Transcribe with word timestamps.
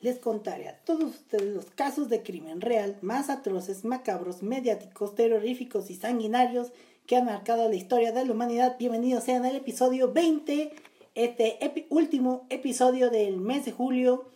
les 0.00 0.18
contaré 0.18 0.68
a 0.68 0.78
todos 0.78 1.04
ustedes 1.04 1.54
los 1.54 1.66
casos 1.66 2.08
de 2.08 2.22
crimen 2.22 2.60
real 2.60 2.96
más 3.02 3.28
atroces, 3.28 3.84
macabros, 3.84 4.42
mediáticos, 4.42 5.14
terroríficos 5.14 5.90
y 5.90 5.94
sanguinarios 5.94 6.72
que 7.06 7.16
han 7.16 7.26
marcado 7.26 7.68
la 7.68 7.74
historia 7.74 8.12
de 8.12 8.24
la 8.24 8.32
humanidad. 8.32 8.76
Bienvenidos 8.78 9.24
sean 9.24 9.44
al 9.44 9.56
episodio 9.56 10.10
20, 10.12 10.72
este 11.14 11.58
último 11.90 12.46
episodio 12.48 13.10
del 13.10 13.36
mes 13.36 13.66
de 13.66 13.72
julio 13.72 14.30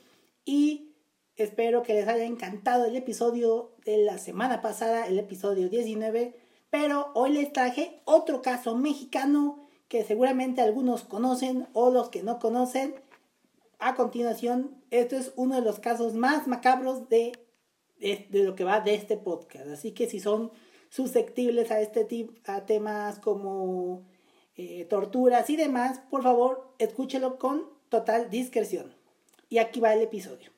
y 0.45 0.93
espero 1.37 1.83
que 1.83 1.95
les 1.95 2.09
haya 2.09 2.25
encantado 2.25 2.85
el 2.85 2.97
episodio 2.97 3.73
de 3.87 3.99
la 3.99 4.19
semana 4.19 4.61
pasada, 4.61 5.07
el 5.07 5.19
episodio 5.19 5.71
19, 5.71 6.37
pero 6.69 7.11
hoy 7.15 7.33
les 7.33 7.51
traje 7.55 8.03
otro 8.05 8.43
caso 8.43 8.77
mexicano 8.77 9.65
que 9.89 10.05
seguramente 10.05 10.61
algunos 10.61 11.05
conocen 11.05 11.69
o 11.73 11.91
los 11.91 12.11
que 12.11 12.23
no 12.23 12.39
conocen. 12.39 12.95
A 13.87 13.95
continuación, 13.97 14.83
esto 14.91 15.15
es 15.15 15.35
uno 15.37 15.57
de 15.57 15.61
los 15.61 15.79
casos 15.79 16.15
más 16.15 16.47
macabros 16.47 17.11
de, 17.11 17.33
de, 17.99 18.27
lo 18.31 18.55
que 18.55 18.65
va 18.65 18.81
de 18.81 18.95
este 18.95 19.19
podcast. 19.19 19.67
Así 19.67 19.93
que 19.93 20.09
si 20.09 20.21
son 20.21 20.53
susceptibles 20.89 21.71
a 21.71 21.83
este 21.83 22.07
tipo, 22.07 22.33
a 22.47 22.65
temas 22.65 23.19
como 23.19 24.09
eh, 24.57 24.87
torturas 24.87 25.51
y 25.51 25.57
demás, 25.57 26.01
por 26.09 26.23
favor, 26.23 26.73
escúchelo 26.79 27.39
con 27.39 27.69
total 27.91 28.31
discreción. 28.31 28.95
Y 29.51 29.59
aquí 29.59 29.81
va 29.81 29.93
el 29.93 30.01
episodio. 30.01 30.51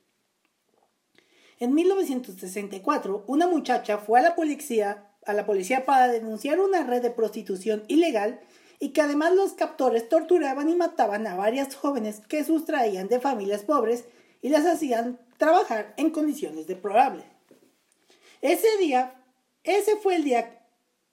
En 1.58 1.74
1964, 1.74 3.24
una 3.26 3.48
muchacha 3.48 3.98
fue 3.98 4.20
a 4.20 4.22
la 4.22 4.36
policía, 4.36 5.10
a 5.24 5.32
la 5.32 5.46
policía 5.46 5.84
para 5.84 6.06
denunciar 6.06 6.60
una 6.60 6.84
red 6.84 7.02
de 7.02 7.10
prostitución 7.10 7.82
ilegal 7.88 8.38
y 8.78 8.90
que 8.90 9.00
además 9.00 9.34
los 9.34 9.54
captores 9.54 10.08
torturaban 10.08 10.68
y 10.68 10.74
mataban 10.74 11.26
a 11.26 11.34
varias 11.34 11.74
jóvenes 11.74 12.20
que 12.28 12.44
sustraían 12.44 13.08
de 13.08 13.20
familias 13.20 13.62
pobres 13.62 14.04
y 14.42 14.48
las 14.48 14.66
hacían 14.66 15.18
trabajar 15.38 15.94
en 15.96 16.10
condiciones 16.10 16.66
deplorables. 16.66 17.24
Ese 18.42 18.68
día, 18.78 19.14
ese 19.64 19.96
fue 19.96 20.16
el 20.16 20.24
día 20.24 20.62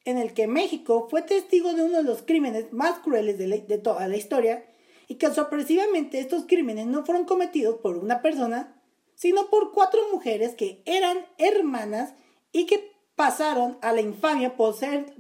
en 0.06 0.18
el 0.18 0.34
que 0.34 0.48
México 0.48 1.08
fue 1.10 1.22
testigo 1.22 1.74
de 1.74 1.84
uno 1.84 1.98
de 1.98 2.04
los 2.04 2.22
crímenes 2.24 2.74
más 2.74 3.00
crueles 3.00 3.38
de, 3.38 3.48
de 3.48 3.78
toda 3.78 4.08
la 4.08 4.18
historia 4.18 4.66
y 5.08 5.16
que 5.16 5.30
sorpresivamente 5.32 6.20
estos 6.20 6.46
crímenes 6.46 6.88
no 6.88 7.06
fueron 7.06 7.26
cometidos 7.26 7.80
por 7.80 7.98
una 7.98 8.22
persona, 8.22 8.82
sino 9.16 9.50
por 9.50 9.72
cuatro 9.72 10.02
mujeres 10.12 10.56
que 10.56 10.82
eran 10.86 11.26
hermanas 11.38 12.14
y 12.52 12.66
que 12.66 12.92
pasaron 13.16 13.78
a 13.82 13.94
la 13.94 14.02
infamia 14.02 14.58
por 14.58 14.74
ser 14.74 15.14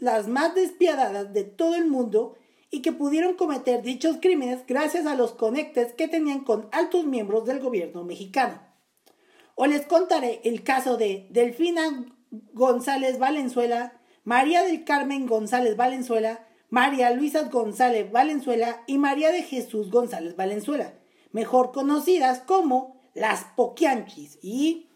las 0.00 0.28
más 0.28 0.54
despiadadas 0.54 1.32
de 1.32 1.44
todo 1.44 1.76
el 1.76 1.86
mundo 1.86 2.36
y 2.70 2.82
que 2.82 2.92
pudieron 2.92 3.34
cometer 3.34 3.82
dichos 3.82 4.18
crímenes 4.20 4.66
gracias 4.66 5.06
a 5.06 5.16
los 5.16 5.32
conectes 5.32 5.92
que 5.92 6.08
tenían 6.08 6.40
con 6.40 6.68
altos 6.72 7.04
miembros 7.04 7.44
del 7.44 7.60
gobierno 7.60 8.04
mexicano. 8.04 8.60
O 9.54 9.66
les 9.66 9.86
contaré 9.86 10.40
el 10.44 10.62
caso 10.62 10.96
de 10.96 11.26
Delfina 11.30 12.06
González 12.52 13.18
Valenzuela, 13.18 14.00
María 14.24 14.62
del 14.62 14.84
Carmen 14.84 15.26
González 15.26 15.76
Valenzuela, 15.76 16.46
María 16.70 17.10
Luisa 17.10 17.44
González 17.44 18.10
Valenzuela 18.12 18.84
y 18.86 18.98
María 18.98 19.32
de 19.32 19.42
Jesús 19.42 19.90
González 19.90 20.36
Valenzuela, 20.36 20.94
mejor 21.32 21.72
conocidas 21.72 22.40
como 22.40 23.00
las 23.14 23.44
Poquianchis. 23.56 24.38
Y, 24.40 24.88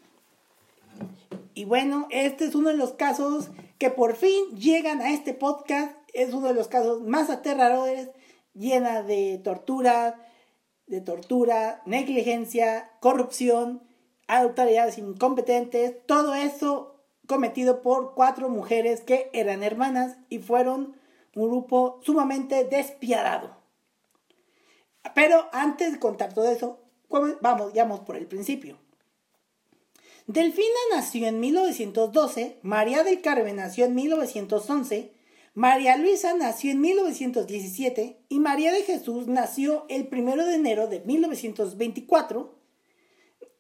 y 1.55 1.65
bueno, 1.65 2.07
este 2.11 2.45
es 2.45 2.55
uno 2.55 2.69
de 2.69 2.77
los 2.77 2.93
casos 2.93 3.51
que 3.79 3.91
por 3.91 4.17
fin 4.17 4.57
llegan 4.57 5.01
a 5.01 5.13
este 5.13 5.35
podcast. 5.35 5.97
Es 6.13 6.33
uno 6.33 6.49
de 6.49 6.55
los 6.55 6.69
casos 6.69 7.03
más 7.03 7.31
aterradores, 7.31 8.11
llena 8.55 9.03
de 9.03 9.41
tortura, 9.43 10.21
de 10.87 11.01
tortura, 11.01 11.83
negligencia, 11.87 12.91
corrupción, 13.01 13.83
autoridades 14.29 14.99
incompetentes, 14.99 15.95
todo 16.07 16.35
eso 16.35 16.95
cometido 17.27 17.83
por 17.83 18.15
cuatro 18.15 18.49
mujeres 18.49 19.01
que 19.01 19.31
eran 19.33 19.63
hermanas 19.63 20.19
y 20.29 20.39
fueron 20.39 20.97
un 21.35 21.49
grupo 21.49 22.01
sumamente 22.03 22.65
despiadado. 22.65 23.57
Pero 25.15 25.49
antes 25.53 25.93
de 25.93 25.99
contar 25.99 26.33
todo 26.33 26.51
eso, 26.51 26.81
vamos, 27.41 27.73
vamos 27.75 28.01
por 28.01 28.17
el 28.17 28.27
principio. 28.27 28.79
Delfina 30.27 30.67
nació 30.91 31.27
en 31.27 31.39
1912, 31.39 32.59
María 32.63 33.05
del 33.05 33.21
Carmen 33.21 33.57
nació 33.57 33.85
en 33.85 33.95
1911, 33.95 35.13
María 35.53 35.99
Luisa 35.99 36.33
nació 36.33 36.71
en 36.71 36.81
1917 36.81 38.17
y 38.31 38.41
María 38.41 38.73
de 38.73 38.85
Jesús 38.85 39.27
nació 39.27 39.85
el 39.91 40.09
1 40.11 40.47
de 40.47 40.55
enero 40.55 40.87
de 40.87 41.01
1924 41.01 42.55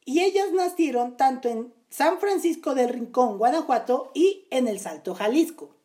y 0.06 0.20
ellas 0.20 0.52
nacieron 0.52 1.18
tanto 1.18 1.50
en 1.50 1.74
San 1.90 2.18
Francisco 2.18 2.74
del 2.74 2.88
Rincón, 2.88 3.36
Guanajuato 3.36 4.10
y 4.14 4.46
en 4.50 4.66
El 4.66 4.80
Salto, 4.80 5.14
Jalisco. 5.14 5.76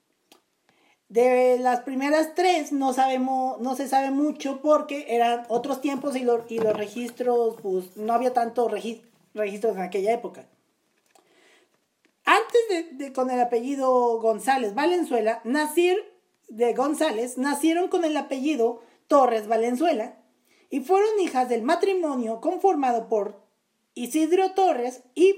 De 1.09 1.59
las 1.59 1.81
primeras 1.81 2.35
tres 2.35 2.71
no 2.71 2.93
sabemos, 2.93 3.59
no 3.59 3.75
se 3.75 3.89
sabe 3.89 4.11
mucho 4.11 4.61
porque 4.61 5.07
eran 5.09 5.45
otros 5.49 5.81
tiempos 5.81 6.15
y, 6.15 6.23
los 6.23 6.47
registros, 6.47 7.57
pues 7.61 7.97
no 7.97 8.13
había 8.13 8.31
tanto 8.31 8.69
registros 8.69 9.75
en 9.75 9.81
aquella 9.81 10.13
época. 10.13 10.47
Antes 12.31 12.99
de, 12.99 13.11
con 13.11 13.31
el 13.31 13.41
apellido 13.41 14.19
González 14.19 14.75
Valenzuela, 14.75 15.41
nacer 15.45 15.97
de 16.47 16.75
González, 16.75 17.39
nacieron 17.39 17.87
con 17.87 18.05
el 18.05 18.15
apellido 18.15 18.83
Torres 19.07 19.47
Valenzuela 19.47 20.21
y 20.69 20.81
fueron 20.81 21.19
hijas 21.19 21.49
del 21.49 21.63
matrimonio 21.63 22.39
conformado 22.39 23.09
por 23.09 23.41
Isidro 23.95 24.51
Torres 24.51 25.01
y 25.15 25.37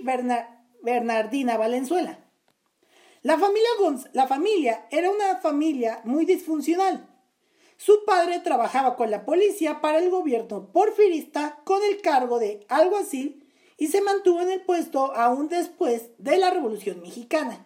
Bernardina 0.84 1.56
Valenzuela. 1.56 2.20
La 3.22 3.38
familia, 3.38 3.70
la 4.12 4.28
familia 4.28 4.86
era 4.92 5.10
una 5.12 5.38
familia 5.38 6.02
muy 6.04 6.26
disfuncional. 6.26 7.08
Su 7.78 8.04
padre 8.04 8.40
trabajaba 8.40 8.98
con 8.98 9.10
la 9.12 9.24
policía 9.24 9.80
para 9.80 10.00
el 10.00 10.10
gobierno 10.10 10.74
porfirista 10.74 11.62
con 11.64 11.82
el 11.84 12.02
cargo 12.02 12.38
de 12.38 12.66
alguacil 12.68 13.41
y 13.82 13.88
se 13.88 14.00
mantuvo 14.00 14.42
en 14.42 14.52
el 14.52 14.62
puesto 14.62 15.12
aún 15.16 15.50
después 15.50 16.12
de 16.20 16.38
la 16.38 16.52
Revolución 16.52 17.02
Mexicana. 17.02 17.66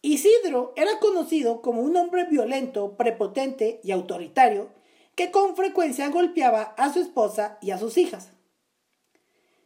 Isidro 0.00 0.72
era 0.76 0.98
conocido 0.98 1.60
como 1.60 1.82
un 1.82 1.94
hombre 1.94 2.24
violento, 2.24 2.96
prepotente 2.96 3.82
y 3.84 3.90
autoritario 3.90 4.70
que 5.14 5.30
con 5.30 5.56
frecuencia 5.56 6.08
golpeaba 6.08 6.74
a 6.78 6.90
su 6.90 7.00
esposa 7.00 7.58
y 7.60 7.72
a 7.72 7.76
sus 7.76 7.98
hijas. 7.98 8.30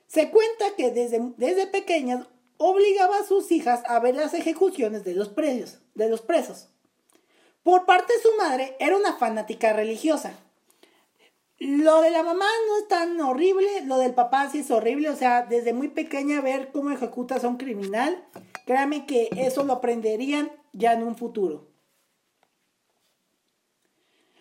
Se 0.09 0.29
cuenta 0.33 0.75
que 0.77 0.91
desde, 0.91 1.21
desde 1.37 1.69
pequeñas 1.69 2.27
obligaba 2.57 3.19
a 3.19 3.25
sus 3.25 3.53
hijas 3.53 3.85
a 3.87 4.01
ver 4.01 4.17
las 4.17 4.35
ejecuciones 4.35 5.05
de 5.05 5.15
los, 5.15 5.33
de 5.37 6.09
los 6.09 6.21
presos. 6.21 6.71
Por 7.63 7.87
parte 7.87 8.13
de 8.13 8.23
su 8.23 8.37
madre 8.39 8.77
era 8.81 8.97
una 8.97 9.17
fanática 9.19 9.73
religiosa. 9.73 10.37
Lo 11.65 12.01
de 12.01 12.11
la 12.11 12.25
mamá 12.25 12.47
no 12.67 12.79
es 12.79 12.89
tan 12.89 13.21
horrible, 13.21 13.83
lo 13.85 13.99
del 13.99 14.15
papá 14.15 14.51
sí 14.51 14.59
es 14.59 14.71
horrible, 14.73 15.11
o 15.11 15.15
sea, 15.15 15.43
desde 15.43 15.73
muy 15.73 15.87
pequeña 15.87 16.41
ver 16.41 16.73
cómo 16.73 16.91
ejecutas 16.91 17.45
a 17.45 17.49
un 17.49 17.57
criminal, 17.57 18.21
créame 18.67 19.07
que 19.07 19.29
eso 19.37 19.63
lo 19.63 19.75
aprenderían 19.75 20.51
ya 20.73 20.93
en 20.93 21.05
un 21.05 21.17
futuro. 21.17 21.69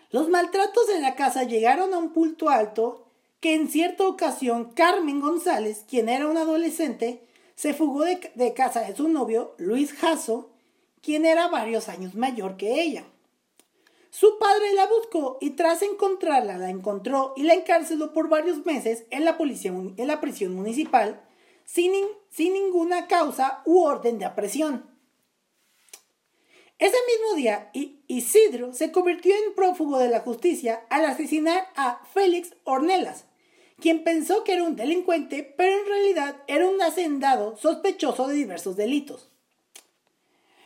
Los 0.10 0.30
maltratos 0.30 0.90
en 0.90 1.04
la 1.04 1.14
casa 1.14 1.44
llegaron 1.44 1.94
a 1.94 2.00
un 2.00 2.12
punto 2.12 2.50
alto 2.50 3.06
que 3.40 3.54
en 3.54 3.68
cierta 3.68 4.08
ocasión 4.08 4.72
Carmen 4.74 5.22
González, 5.22 5.86
quien 5.88 6.10
era 6.10 6.26
un 6.28 6.38
adolescente, 6.38 7.28
se 7.54 7.76
fugó 7.76 8.04
de, 8.04 8.54
casa 8.56 8.82
de 8.82 8.96
su 8.96 9.10
novio, 9.10 9.54
Luis 9.60 9.94
Jasso, 9.94 10.50
quien 11.04 11.28
era 11.28 11.50
varios 11.50 11.88
años 11.88 12.16
mayor 12.16 12.58
que 12.58 12.82
ella. 12.82 13.06
Su 14.12 14.38
padre 14.38 14.74
la 14.74 14.88
buscó 14.88 15.38
y 15.40 15.52
tras 15.52 15.82
encontrarla 15.82 16.58
la 16.58 16.70
encontró 16.70 17.34
y 17.38 17.44
la 17.44 17.54
encarceló 17.54 18.12
por 18.12 18.28
varios 18.28 18.66
meses 18.66 19.06
en 19.10 19.24
la, 19.24 19.38
policía, 19.38 19.72
en 19.72 20.08
la 20.08 20.20
prisión 20.20 20.54
municipal 20.54 21.22
sin, 21.64 21.94
sin 22.30 22.54
ninguna 22.54 23.08
causa 23.08 23.62
u 23.66 23.82
orden 23.82 24.20
de 24.20 24.26
apresión. 24.26 24.86
Ese 26.78 26.98
mismo 27.08 27.36
día, 27.36 27.72
Isidro 28.08 28.74
se 28.74 28.92
convirtió 28.92 29.34
en 29.34 29.56
prófugo 29.56 29.98
de 29.98 30.10
la 30.10 30.20
justicia 30.20 30.86
al 30.90 31.06
asesinar 31.06 31.70
a 31.76 32.02
Félix 32.14 32.54
Ornelas, 32.66 33.26
quien 33.80 34.04
pensó 34.04 34.44
que 34.44 34.54
era 34.54 34.64
un 34.64 34.76
delincuente, 34.76 35.44
pero 35.56 35.72
en 35.80 35.86
realidad 35.88 36.44
era 36.48 36.68
un 36.68 36.82
hacendado 36.82 37.56
sospechoso 37.56 38.28
de 38.28 38.34
diversos 38.34 38.76
delitos. 38.76 39.30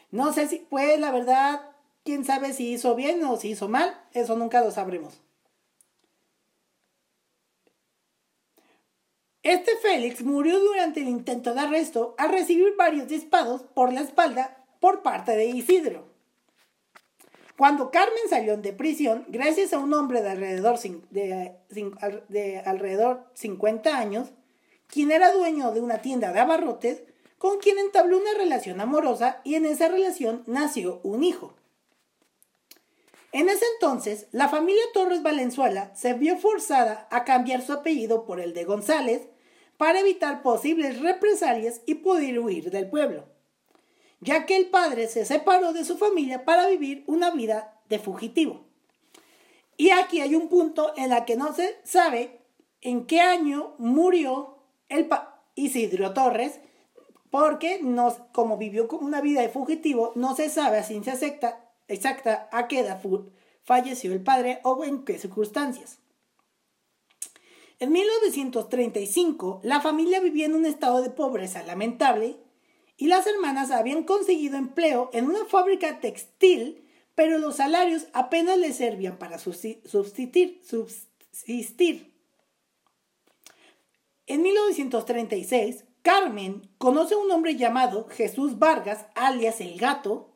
No 0.09 0.33
sé 0.33 0.47
si, 0.47 0.59
pues 0.69 0.99
la 0.99 1.11
verdad, 1.11 1.74
quién 2.05 2.23
sabe 2.23 2.53
si 2.53 2.71
hizo 2.71 2.95
bien 2.95 3.21
o 3.25 3.35
si 3.35 3.49
hizo 3.49 3.67
mal, 3.67 3.99
eso 4.13 4.37
nunca 4.37 4.61
lo 4.61 4.71
sabremos. 4.71 5.21
Este 9.41 9.75
Félix 9.77 10.23
murió 10.23 10.59
durante 10.59 11.01
el 11.01 11.07
intento 11.07 11.53
de 11.53 11.61
arresto 11.61 12.15
al 12.17 12.31
recibir 12.31 12.75
varios 12.77 13.07
disparos 13.07 13.63
por 13.63 13.91
la 13.91 14.01
espalda 14.01 14.65
por 14.79 15.01
parte 15.01 15.35
de 15.35 15.45
Isidro. 15.45 16.07
Cuando 17.57 17.89
Carmen 17.89 18.29
salió 18.29 18.57
de 18.57 18.73
prisión, 18.73 19.25
gracias 19.27 19.73
a 19.73 19.79
un 19.79 19.93
hombre 19.93 20.21
de 20.21 20.29
alrededor 20.29 20.77
de, 21.09 22.63
alrededor 22.65 23.29
50 23.33 23.97
años, 23.97 24.29
quien 24.87 25.11
era 25.11 25.31
dueño 25.31 25.71
de 25.71 25.81
una 25.81 25.99
tienda 25.99 26.33
de 26.33 26.39
abarrotes, 26.39 27.03
con 27.37 27.59
quien 27.59 27.77
entabló 27.79 28.17
una 28.17 28.33
relación 28.35 28.81
amorosa 28.81 29.41
y 29.43 29.55
en 29.55 29.65
esa 29.65 29.87
relación 29.87 30.43
nació 30.47 30.99
un 31.03 31.23
hijo. 31.23 31.55
En 33.35 33.49
ese 33.49 33.65
entonces, 33.73 34.27
la 34.31 34.47
familia 34.47 34.81
Torres 34.93 35.21
Valenzuela 35.21 35.93
se 35.93 36.13
vio 36.13 36.37
forzada 36.37 37.05
a 37.11 37.25
cambiar 37.25 37.61
su 37.61 37.73
apellido 37.73 38.23
por 38.23 38.39
el 38.39 38.53
de 38.53 38.63
González 38.63 39.27
para 39.75 39.99
evitar 39.99 40.41
posibles 40.41 41.01
represalias 41.01 41.81
y 41.85 41.95
poder 41.95 42.39
huir 42.39 42.71
del 42.71 42.89
pueblo, 42.89 43.25
ya 44.21 44.45
que 44.45 44.55
el 44.55 44.67
padre 44.67 45.09
se 45.09 45.25
separó 45.25 45.73
de 45.73 45.83
su 45.83 45.97
familia 45.97 46.45
para 46.45 46.67
vivir 46.67 47.03
una 47.07 47.29
vida 47.31 47.77
de 47.89 47.99
fugitivo. 47.99 48.67
Y 49.75 49.89
aquí 49.89 50.21
hay 50.21 50.33
un 50.33 50.47
punto 50.47 50.93
en 50.95 51.09
la 51.09 51.25
que 51.25 51.35
no 51.35 51.53
se 51.53 51.75
sabe 51.83 52.39
en 52.79 53.05
qué 53.05 53.19
año 53.19 53.75
murió 53.79 54.59
el 54.87 55.09
Isidro 55.55 56.13
Torres, 56.13 56.61
porque 57.31 57.81
como 58.31 58.55
vivió 58.55 58.87
una 59.01 59.19
vida 59.19 59.41
de 59.41 59.49
fugitivo, 59.49 60.13
no 60.15 60.37
se 60.37 60.47
sabe 60.47 60.77
a 60.77 60.83
ciencia 60.83 61.15
exacta, 61.15 61.64
exacta 61.87 62.49
a 62.51 62.67
qué 62.67 62.79
edad 62.79 63.01
falleció 63.63 64.13
el 64.13 64.23
padre 64.23 64.59
o 64.63 64.83
en 64.83 65.03
qué 65.03 65.17
circunstancias. 65.17 65.99
En 67.79 67.91
1935, 67.91 69.59
la 69.63 69.81
familia 69.81 70.21
vivía 70.21 70.45
en 70.45 70.55
un 70.55 70.65
estado 70.65 71.01
de 71.01 71.09
pobreza 71.09 71.61
lamentable 71.63 72.37
y 72.95 73.07
las 73.07 73.27
hermanas 73.27 73.71
habían 73.71 74.03
conseguido 74.03 74.57
empleo 74.57 75.09
en 75.11 75.25
una 75.25 75.43
fábrica 75.45 75.99
textil, 75.99 76.87
pero 77.15 77.37
los 77.37 77.57
salarios 77.57 78.07
apenas 78.13 78.57
les 78.57 78.77
servían 78.77 79.17
para 79.17 79.39
subsistir. 79.39 80.61
subsistir. 80.63 82.13
En 84.27 84.41
1936, 84.41 85.83
Carmen 86.01 86.69
conoce 86.77 87.15
a 87.15 87.17
un 87.17 87.29
hombre 87.31 87.55
llamado 87.57 88.07
Jesús 88.09 88.57
Vargas, 88.57 89.05
alias 89.15 89.59
El 89.59 89.77
Gato, 89.77 90.34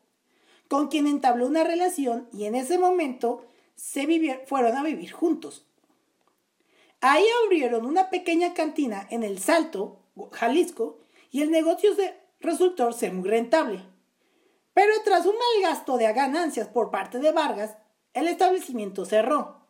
con 0.69 0.87
quien 0.87 1.07
entabló 1.07 1.47
una 1.47 1.65
relación 1.65 2.29
y 2.31 2.45
en 2.45 2.55
ese 2.55 2.77
momento 2.77 3.43
se 3.75 4.45
fueron 4.45 4.77
a 4.77 4.83
vivir 4.83 5.11
juntos. 5.11 5.65
Ahí 7.01 7.25
abrieron 7.43 7.85
una 7.85 8.09
pequeña 8.09 8.53
cantina 8.53 9.07
en 9.09 9.23
El 9.23 9.39
Salto, 9.39 9.99
Jalisco, 10.31 10.99
y 11.31 11.41
el 11.41 11.51
negocio 11.51 11.91
resultó 12.39 12.91
ser 12.91 13.13
muy 13.13 13.27
rentable. 13.27 13.83
Pero 14.73 14.93
tras 15.03 15.25
un 15.25 15.33
mal 15.33 15.71
gasto 15.71 15.97
de 15.97 16.11
ganancias 16.13 16.67
por 16.67 16.91
parte 16.91 17.19
de 17.19 17.31
Vargas, 17.31 17.75
el 18.13 18.27
establecimiento 18.27 19.05
cerró. 19.05 19.65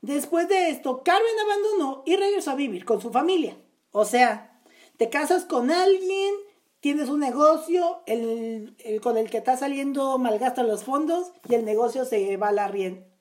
Después 0.00 0.48
de 0.48 0.70
esto, 0.70 1.02
Carmen 1.04 1.40
abandonó 1.44 2.02
y 2.06 2.16
regresó 2.16 2.52
a 2.52 2.56
vivir 2.56 2.84
con 2.84 3.00
su 3.00 3.10
familia. 3.10 3.56
O 3.92 4.04
sea, 4.04 4.60
te 4.96 5.10
casas 5.10 5.44
con 5.44 5.70
alguien, 5.70 6.34
tienes 6.80 7.08
un 7.08 7.20
negocio, 7.20 8.02
el, 8.06 8.76
con 9.02 9.16
el 9.16 9.30
que 9.30 9.38
estás 9.38 9.60
saliendo 9.60 10.18
malgasta 10.18 10.62
los 10.62 10.84
fondos 10.84 11.32
y 11.48 11.54
el 11.54 11.64
negocio 11.64 12.04
se 12.04 12.36
va 12.36 12.48
a 12.48 12.52
la, 12.52 12.66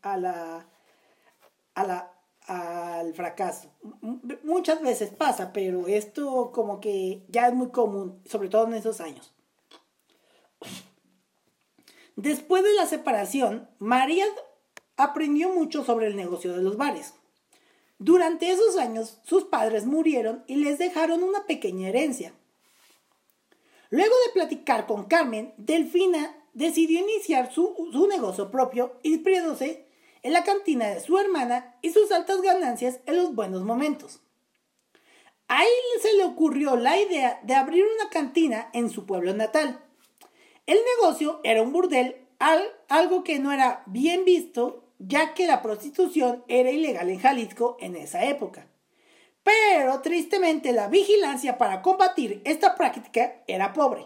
a 0.02 0.18
la, 0.18 0.68
a 1.76 1.84
la 1.86 2.18
al 2.48 3.14
fracaso. 3.14 3.70
Muchas 4.44 4.82
veces 4.82 5.10
pasa, 5.10 5.52
pero 5.52 5.88
esto 5.88 6.52
como 6.54 6.80
que 6.80 7.26
ya 7.28 7.48
es 7.48 7.54
muy 7.54 7.70
común, 7.70 8.22
sobre 8.26 8.48
todo 8.48 8.68
en 8.68 8.74
esos 8.74 9.02
años. 9.02 9.34
Después 12.16 12.64
de 12.64 12.74
la 12.74 12.86
separación, 12.86 13.70
María 13.80 14.26
aprendió 14.96 15.54
mucho 15.54 15.84
sobre 15.84 16.08
el 16.08 16.16
negocio 16.16 16.54
de 16.54 16.64
los 16.64 16.78
bares. 16.78 17.14
Durante 18.00 18.50
esos 18.50 18.78
años, 18.78 19.20
sus 19.24 19.44
padres 19.44 19.86
murieron 19.86 20.44
y 20.48 20.56
les 20.56 20.80
dejaron 20.80 21.24
una 21.24 21.46
pequeña 21.46 21.90
herencia. 21.90 22.34
Luego 23.90 24.16
de 24.26 24.34
platicar 24.34 24.86
con 24.86 25.06
Carmen, 25.06 25.54
Delfina 25.58 26.36
decidió 26.54 27.00
iniciar 27.00 27.54
su, 27.54 27.90
su 27.92 28.08
negocio 28.08 28.52
propio, 28.52 29.00
inspirándose 29.04 29.86
en 30.24 30.34
la 30.34 30.44
cantina 30.44 30.88
de 30.88 31.00
su 31.00 31.18
hermana 31.18 31.78
y 31.82 31.92
sus 31.92 32.12
altas 32.12 32.42
ganancias 32.42 33.00
en 33.06 33.18
los 33.18 33.36
buenos 33.36 33.64
momentos. 33.64 34.22
Ahí 35.48 35.68
se 36.02 36.14
le 36.14 36.26
ocurrió 36.26 36.76
la 36.76 37.00
idea 37.00 37.40
de 37.44 37.56
abrir 37.56 37.86
una 37.86 38.10
cantina 38.10 38.70
en 38.74 38.90
su 38.90 39.06
pueblo 39.06 39.34
natal. 39.34 39.80
El 40.66 40.80
negocio 40.98 41.40
era 41.44 41.62
un 41.62 41.72
burdel, 41.72 42.28
algo 42.90 43.24
que 43.24 43.40
no 43.40 43.54
era 43.54 43.84
bien 43.86 44.26
visto, 44.26 44.84
ya 45.00 45.34
que 45.34 45.48
la 45.48 45.62
prostitución 45.62 46.44
era 46.50 46.72
ilegal 46.72 47.10
en 47.10 47.20
Jalisco 47.20 47.78
en 47.80 47.96
esa 47.96 48.26
época. 48.26 48.68
Pero 49.48 50.02
tristemente 50.02 50.74
la 50.74 50.90
vigilancia 50.90 51.58
para 51.58 51.82
combatir 51.82 52.42
esta 52.44 52.76
práctica 52.76 53.44
era 53.48 53.72
pobre, 53.72 54.06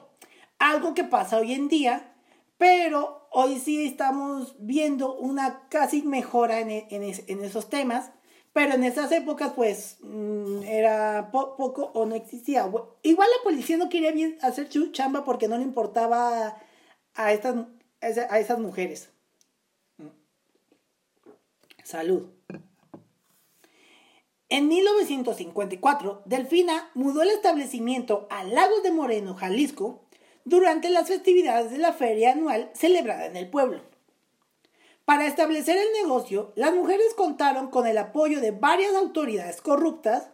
algo 0.60 0.94
que 0.94 1.04
pasa 1.04 1.38
hoy 1.38 1.54
en 1.54 1.68
día, 1.68 2.14
pero 2.60 3.28
hoy 3.32 3.58
sí 3.58 3.84
estamos 3.88 4.56
viendo 4.60 5.16
una 5.18 5.68
casi 5.70 6.04
mejora 6.04 6.60
en, 6.60 7.04
esos 7.42 7.72
temas, 7.72 8.12
pero 8.54 8.76
en 8.76 8.84
esas 8.84 9.12
épocas 9.12 9.54
pues 9.56 9.98
mm, 10.02 10.62
era 10.62 11.32
poco 11.32 11.92
o 11.96 12.06
no 12.06 12.14
existía. 12.14 12.72
Igual 13.02 13.30
la 13.36 13.44
policía 13.44 13.78
no 13.78 13.90
quería 13.90 14.12
bien 14.12 14.38
hacer 14.44 14.72
su 14.72 14.92
chamba 14.92 15.24
porque 15.24 15.48
no 15.48 15.58
le 15.58 15.64
importaba 15.64 16.56
a, 17.16 17.34
estas, 17.34 17.66
a 18.00 18.40
esas 18.40 18.60
mujeres. 18.60 19.10
Salud. 21.84 22.30
En 24.52 24.68
1954, 24.68 26.24
Delfina 26.26 26.92
mudó 26.94 27.22
el 27.22 27.30
establecimiento 27.30 28.28
a 28.30 28.44
Lagos 28.44 28.84
de 28.84 28.92
Moreno, 28.92 29.34
Jalisco, 29.34 30.02
durante 30.44 30.90
las 30.90 31.08
festividades 31.08 31.72
de 31.72 31.78
la 31.78 31.94
feria 31.94 32.34
anual 32.34 32.70
celebrada 32.74 33.28
en 33.28 33.38
el 33.38 33.50
pueblo. 33.50 33.80
Para 35.06 35.26
establecer 35.26 35.78
el 35.78 35.88
negocio, 36.04 36.52
las 36.58 36.74
mujeres 36.74 37.14
contaron 37.16 37.70
con 37.70 37.88
el 37.88 37.98
apoyo 37.98 38.42
de 38.42 38.52
varias 38.52 38.94
autoridades 38.94 39.62
corruptas 39.62 40.28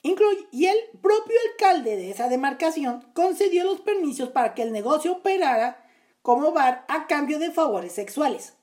y 0.00 0.64
el 0.64 0.78
propio 1.02 1.36
alcalde 1.50 1.98
de 1.98 2.12
esa 2.12 2.30
demarcación 2.30 3.04
concedió 3.12 3.64
los 3.64 3.82
permisos 3.82 4.30
para 4.30 4.54
que 4.54 4.62
el 4.62 4.72
negocio 4.72 5.12
operara 5.12 5.86
como 6.22 6.52
bar 6.52 6.86
a 6.88 7.06
cambio 7.08 7.38
de 7.38 7.50
favores 7.50 7.92
sexuales. 7.92 8.54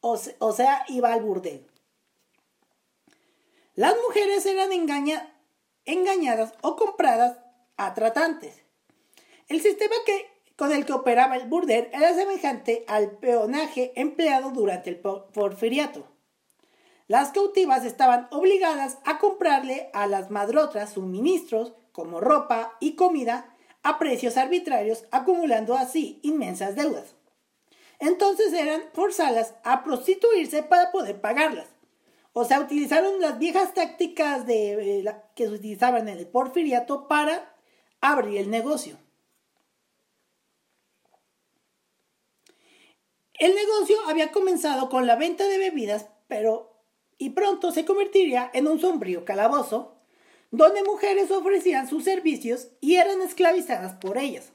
O, 0.00 0.18
sea, 0.52 0.84
iba 0.88 1.14
al 1.14 1.22
burdel. 1.22 1.66
Las 3.76 3.94
mujeres 4.06 4.46
eran 4.46 4.70
engañadas 4.72 6.54
o 6.62 6.76
compradas 6.76 7.36
a 7.76 7.92
tratantes. 7.92 8.64
El 9.48 9.60
sistema 9.60 9.94
con 10.56 10.72
el 10.72 10.86
que 10.86 10.94
operaba 10.94 11.36
el 11.36 11.46
burdel 11.46 11.90
era 11.92 12.14
semejante 12.14 12.86
al 12.88 13.18
peonaje 13.18 13.92
empleado 13.94 14.50
durante 14.50 14.88
el 14.88 14.96
porfiriato. 14.96 16.08
Las 17.06 17.32
cautivas 17.32 17.84
estaban 17.84 18.28
obligadas 18.30 18.96
a 19.04 19.18
comprarle 19.18 19.90
a 19.92 20.06
las 20.06 20.30
madrotras 20.30 20.94
suministros 20.94 21.74
como 21.92 22.18
ropa 22.18 22.78
y 22.80 22.96
comida 22.96 23.54
a 23.82 23.98
precios 23.98 24.38
arbitrarios, 24.38 25.04
acumulando 25.10 25.76
así 25.76 26.18
inmensas 26.22 26.76
deudas. 26.76 27.14
Entonces 27.98 28.54
eran 28.54 28.84
forzadas 28.94 29.54
a 29.64 29.84
prostituirse 29.84 30.62
para 30.62 30.90
poder 30.90 31.20
pagarlas. 31.20 31.75
O 32.38 32.44
sea, 32.44 32.60
utilizaron 32.60 33.18
las 33.18 33.38
viejas 33.38 33.72
tácticas 33.72 34.46
de, 34.46 34.98
eh, 34.98 35.14
que 35.34 35.46
se 35.46 35.54
utilizaban 35.54 36.06
en 36.06 36.18
el 36.18 36.26
porfiriato 36.26 37.08
para 37.08 37.56
abrir 38.02 38.36
el 38.36 38.50
negocio. 38.50 38.98
El 43.38 43.54
negocio 43.54 43.96
había 44.06 44.32
comenzado 44.32 44.90
con 44.90 45.06
la 45.06 45.16
venta 45.16 45.48
de 45.48 45.56
bebidas, 45.56 46.10
pero 46.28 46.84
y 47.16 47.30
pronto 47.30 47.72
se 47.72 47.86
convertiría 47.86 48.50
en 48.52 48.68
un 48.68 48.80
sombrío 48.80 49.24
calabozo, 49.24 49.96
donde 50.50 50.82
mujeres 50.82 51.30
ofrecían 51.30 51.88
sus 51.88 52.04
servicios 52.04 52.68
y 52.82 52.96
eran 52.96 53.22
esclavizadas 53.22 53.94
por 53.94 54.18
ellas. 54.18 54.52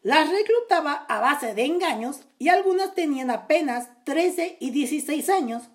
Las 0.00 0.30
reclutaba 0.30 1.04
a 1.06 1.20
base 1.20 1.52
de 1.52 1.66
engaños 1.66 2.20
y 2.38 2.48
algunas 2.48 2.94
tenían 2.94 3.30
apenas 3.30 3.90
13 4.04 4.56
y 4.58 4.70
16 4.70 5.28
años, 5.28 5.68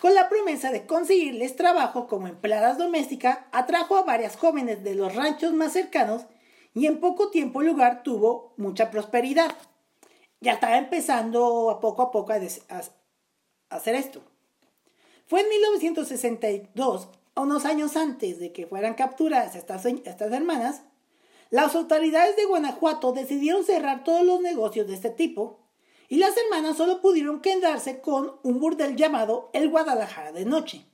con 0.00 0.14
la 0.14 0.28
promesa 0.28 0.70
de 0.70 0.86
conseguirles 0.86 1.56
trabajo 1.56 2.06
como 2.06 2.28
empleadas 2.28 2.78
domésticas, 2.78 3.38
atrajo 3.52 3.96
a 3.96 4.02
varias 4.02 4.36
jóvenes 4.36 4.84
de 4.84 4.94
los 4.94 5.14
ranchos 5.14 5.52
más 5.52 5.72
cercanos 5.72 6.26
y 6.74 6.86
en 6.86 7.00
poco 7.00 7.30
tiempo 7.30 7.60
el 7.60 7.68
lugar 7.68 8.02
tuvo 8.02 8.54
mucha 8.56 8.90
prosperidad. 8.90 9.56
Ya 10.40 10.52
estaba 10.52 10.78
empezando 10.78 11.70
a 11.70 11.80
poco 11.80 12.02
a 12.02 12.10
poco 12.12 12.32
a, 12.32 12.40
hacer 13.70 13.94
esto. 13.96 14.22
Fue 15.26 15.40
en 15.40 15.48
1962, 15.48 17.08
unos 17.36 17.64
años 17.64 17.96
antes 17.96 18.38
de 18.38 18.52
que 18.52 18.66
fueran 18.66 18.94
capturadas 18.94 19.56
estas, 19.56 19.84
estas 19.84 20.32
hermanas, 20.32 20.82
las 21.50 21.74
autoridades 21.74 22.36
de 22.36 22.44
Guanajuato 22.44 23.12
decidieron 23.12 23.64
cerrar 23.64 24.04
todos 24.04 24.24
los 24.24 24.40
negocios 24.40 24.86
de 24.86 24.94
este 24.94 25.10
tipo 25.10 25.67
y 26.08 26.16
las 26.16 26.34
hermanas 26.36 26.76
solo 26.76 27.00
pudieron 27.00 27.40
quedarse 27.40 28.00
con 28.00 28.38
un 28.42 28.58
burdel 28.58 28.96
llamado 28.96 29.50
el 29.52 29.68
Guadalajara 29.68 30.32
de 30.32 30.46
Noche. 30.46 30.86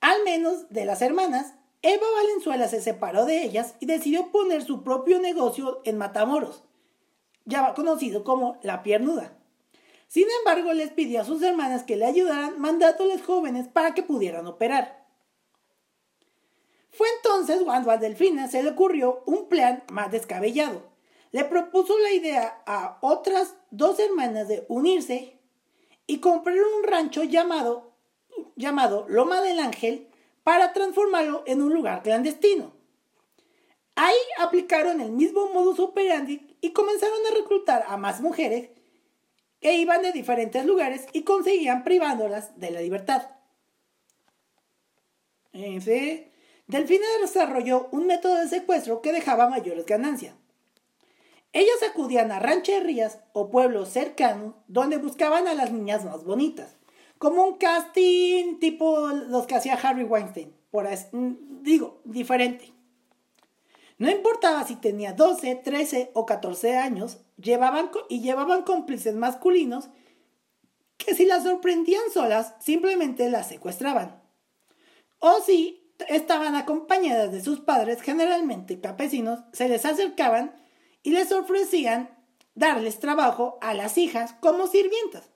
Al 0.00 0.24
menos 0.24 0.68
de 0.68 0.84
las 0.84 1.00
hermanas, 1.00 1.54
Eva 1.80 2.06
Valenzuela 2.16 2.68
se 2.68 2.80
separó 2.80 3.24
de 3.24 3.42
ellas 3.42 3.76
y 3.78 3.86
decidió 3.86 4.32
poner 4.32 4.64
su 4.64 4.82
propio 4.82 5.20
negocio 5.20 5.80
en 5.84 5.96
Matamoros, 5.96 6.64
ya 7.44 7.72
conocido 7.74 8.24
como 8.24 8.58
La 8.62 8.82
Piernuda. 8.82 9.38
Sin 10.08 10.26
embargo, 10.40 10.72
les 10.72 10.90
pidió 10.90 11.22
a 11.22 11.24
sus 11.24 11.40
hermanas 11.42 11.84
que 11.84 11.96
le 11.96 12.04
ayudaran 12.04 12.60
mandándoles 12.60 13.22
jóvenes 13.22 13.68
para 13.68 13.94
que 13.94 14.02
pudieran 14.02 14.46
operar. 14.46 15.06
Fue 16.90 17.08
entonces 17.16 17.62
cuando 17.64 17.90
a 17.90 17.96
Delfina 17.96 18.48
se 18.48 18.62
le 18.62 18.70
ocurrió 18.70 19.22
un 19.24 19.48
plan 19.48 19.82
más 19.90 20.12
descabellado. 20.12 20.91
Le 21.32 21.44
propuso 21.44 21.98
la 21.98 22.12
idea 22.12 22.62
a 22.66 22.98
otras 23.00 23.56
dos 23.70 23.98
hermanas 23.98 24.48
de 24.48 24.66
unirse 24.68 25.38
y 26.06 26.20
comprar 26.20 26.56
un 26.56 26.84
rancho 26.84 27.24
llamado, 27.24 27.94
llamado 28.54 29.06
Loma 29.08 29.40
del 29.40 29.58
Ángel 29.58 30.08
para 30.44 30.74
transformarlo 30.74 31.42
en 31.46 31.62
un 31.62 31.72
lugar 31.72 32.02
clandestino. 32.02 32.74
Ahí 33.94 34.16
aplicaron 34.38 35.00
el 35.00 35.12
mismo 35.12 35.48
modus 35.48 35.80
operandi 35.80 36.56
y 36.60 36.72
comenzaron 36.72 37.18
a 37.30 37.34
reclutar 37.34 37.84
a 37.88 37.96
más 37.96 38.20
mujeres 38.20 38.70
que 39.60 39.74
iban 39.74 40.02
de 40.02 40.12
diferentes 40.12 40.64
lugares 40.66 41.06
y 41.12 41.22
conseguían 41.22 41.82
privándolas 41.84 42.58
de 42.58 42.70
la 42.72 42.80
libertad. 42.80 43.30
Delfina 45.52 47.06
desarrolló 47.20 47.88
un 47.90 48.06
método 48.06 48.36
de 48.36 48.48
secuestro 48.48 49.00
que 49.02 49.12
dejaba 49.12 49.48
mayores 49.48 49.86
ganancias. 49.86 50.34
Ellas 51.52 51.82
acudían 51.88 52.32
a 52.32 52.38
rancherías 52.38 53.18
o 53.32 53.50
pueblos 53.50 53.90
cercanos 53.90 54.54
donde 54.68 54.96
buscaban 54.96 55.46
a 55.48 55.54
las 55.54 55.70
niñas 55.70 56.04
más 56.04 56.24
bonitas, 56.24 56.76
como 57.18 57.44
un 57.44 57.58
casting 57.58 58.58
tipo 58.58 59.08
los 59.08 59.46
que 59.46 59.54
hacía 59.54 59.74
Harry 59.74 60.04
Weinstein, 60.04 60.54
por 60.70 60.88
mm, 60.88 61.62
digo, 61.62 62.00
diferente. 62.04 62.72
No 63.98 64.10
importaba 64.10 64.64
si 64.64 64.76
tenía 64.76 65.12
12, 65.12 65.56
13 65.56 66.10
o 66.14 66.26
14 66.26 66.76
años, 66.76 67.18
llevaban 67.36 67.90
y 68.08 68.20
llevaban 68.20 68.62
cómplices 68.62 69.14
masculinos 69.14 69.90
que 70.96 71.14
si 71.14 71.26
las 71.26 71.42
sorprendían 71.42 72.10
solas, 72.12 72.54
simplemente 72.60 73.28
las 73.28 73.48
secuestraban. 73.48 74.22
O 75.18 75.40
si 75.40 75.92
estaban 76.08 76.56
acompañadas 76.56 77.30
de 77.30 77.42
sus 77.42 77.60
padres, 77.60 78.00
generalmente 78.00 78.80
campesinos, 78.80 79.40
se 79.52 79.68
les 79.68 79.84
acercaban 79.84 80.61
y 81.02 81.10
les 81.10 81.32
ofrecían 81.32 82.10
darles 82.54 83.00
trabajo 83.00 83.58
a 83.60 83.74
las 83.74 83.98
hijas 83.98 84.34
como 84.40 84.66
sirvientas. 84.66 85.32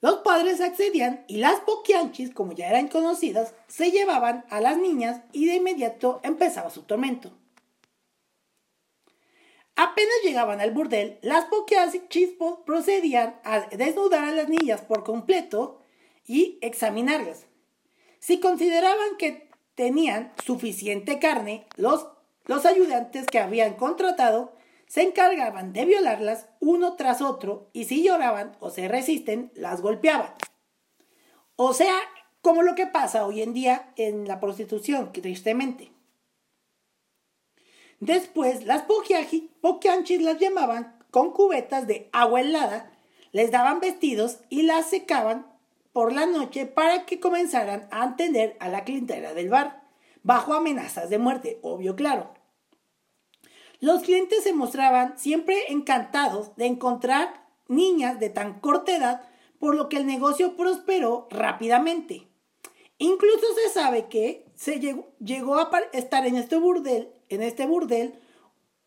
Los 0.00 0.18
padres 0.18 0.60
accedían 0.60 1.24
y 1.26 1.38
las 1.38 1.58
poquianchis, 1.60 2.32
como 2.32 2.52
ya 2.52 2.68
eran 2.68 2.86
conocidas, 2.86 3.54
se 3.66 3.90
llevaban 3.90 4.44
a 4.48 4.60
las 4.60 4.78
niñas 4.78 5.22
y 5.32 5.46
de 5.46 5.56
inmediato 5.56 6.20
empezaba 6.22 6.70
su 6.70 6.82
tormento. 6.82 7.32
Apenas 9.74 10.14
llegaban 10.24 10.60
al 10.60 10.72
burdel, 10.72 11.18
las 11.22 11.46
poquianchis 11.46 12.30
procedían 12.64 13.40
a 13.44 13.60
desnudar 13.60 14.24
a 14.24 14.32
las 14.32 14.48
niñas 14.48 14.82
por 14.82 15.02
completo 15.04 15.82
y 16.26 16.58
examinarlas. 16.62 17.46
Si 18.20 18.38
consideraban 18.40 19.16
que 19.18 19.48
tenían 19.74 20.32
suficiente 20.44 21.18
carne, 21.18 21.66
los 21.76 22.06
los 22.48 22.66
ayudantes 22.66 23.26
que 23.26 23.38
habían 23.38 23.74
contratado 23.74 24.52
se 24.88 25.02
encargaban 25.02 25.72
de 25.72 25.84
violarlas 25.84 26.48
uno 26.60 26.96
tras 26.96 27.20
otro 27.20 27.68
y 27.72 27.84
si 27.84 28.02
lloraban 28.02 28.56
o 28.58 28.70
se 28.70 28.88
resisten, 28.88 29.52
las 29.54 29.82
golpeaban. 29.82 30.34
O 31.56 31.74
sea, 31.74 31.94
como 32.40 32.62
lo 32.62 32.74
que 32.74 32.86
pasa 32.86 33.26
hoy 33.26 33.42
en 33.42 33.52
día 33.52 33.92
en 33.96 34.26
la 34.26 34.40
prostitución, 34.40 35.12
tristemente. 35.12 35.92
Después, 38.00 38.64
las 38.64 38.82
poquianchis 38.82 40.22
las 40.22 40.38
llamaban 40.38 40.98
con 41.10 41.32
cubetas 41.32 41.86
de 41.86 42.08
agua 42.12 42.40
helada, 42.40 42.90
les 43.32 43.50
daban 43.50 43.80
vestidos 43.80 44.38
y 44.48 44.62
las 44.62 44.88
secaban 44.88 45.46
por 45.92 46.14
la 46.14 46.24
noche 46.24 46.64
para 46.64 47.04
que 47.04 47.20
comenzaran 47.20 47.88
a 47.90 48.04
atender 48.04 48.56
a 48.60 48.68
la 48.68 48.84
clientela 48.84 49.34
del 49.34 49.50
bar, 49.50 49.82
bajo 50.22 50.54
amenazas 50.54 51.10
de 51.10 51.18
muerte, 51.18 51.58
obvio 51.62 51.96
claro. 51.96 52.37
Los 53.80 54.02
clientes 54.02 54.42
se 54.42 54.52
mostraban 54.52 55.18
siempre 55.18 55.56
encantados 55.68 56.56
de 56.56 56.66
encontrar 56.66 57.46
niñas 57.68 58.18
de 58.18 58.30
tan 58.30 58.60
corta 58.60 58.96
edad, 58.96 59.22
por 59.58 59.74
lo 59.74 59.88
que 59.88 59.98
el 59.98 60.06
negocio 60.06 60.56
prosperó 60.56 61.28
rápidamente. 61.30 62.26
Incluso 62.98 63.46
se 63.54 63.68
sabe 63.70 64.08
que 64.08 64.44
se 64.56 64.80
llegó, 65.20 65.58
a 65.58 65.70
estar 65.92 66.26
en 66.26 66.36
este 66.36 66.56
burdel, 66.56 67.12
en 67.28 67.42
este 67.42 67.66
burdel, 67.66 68.18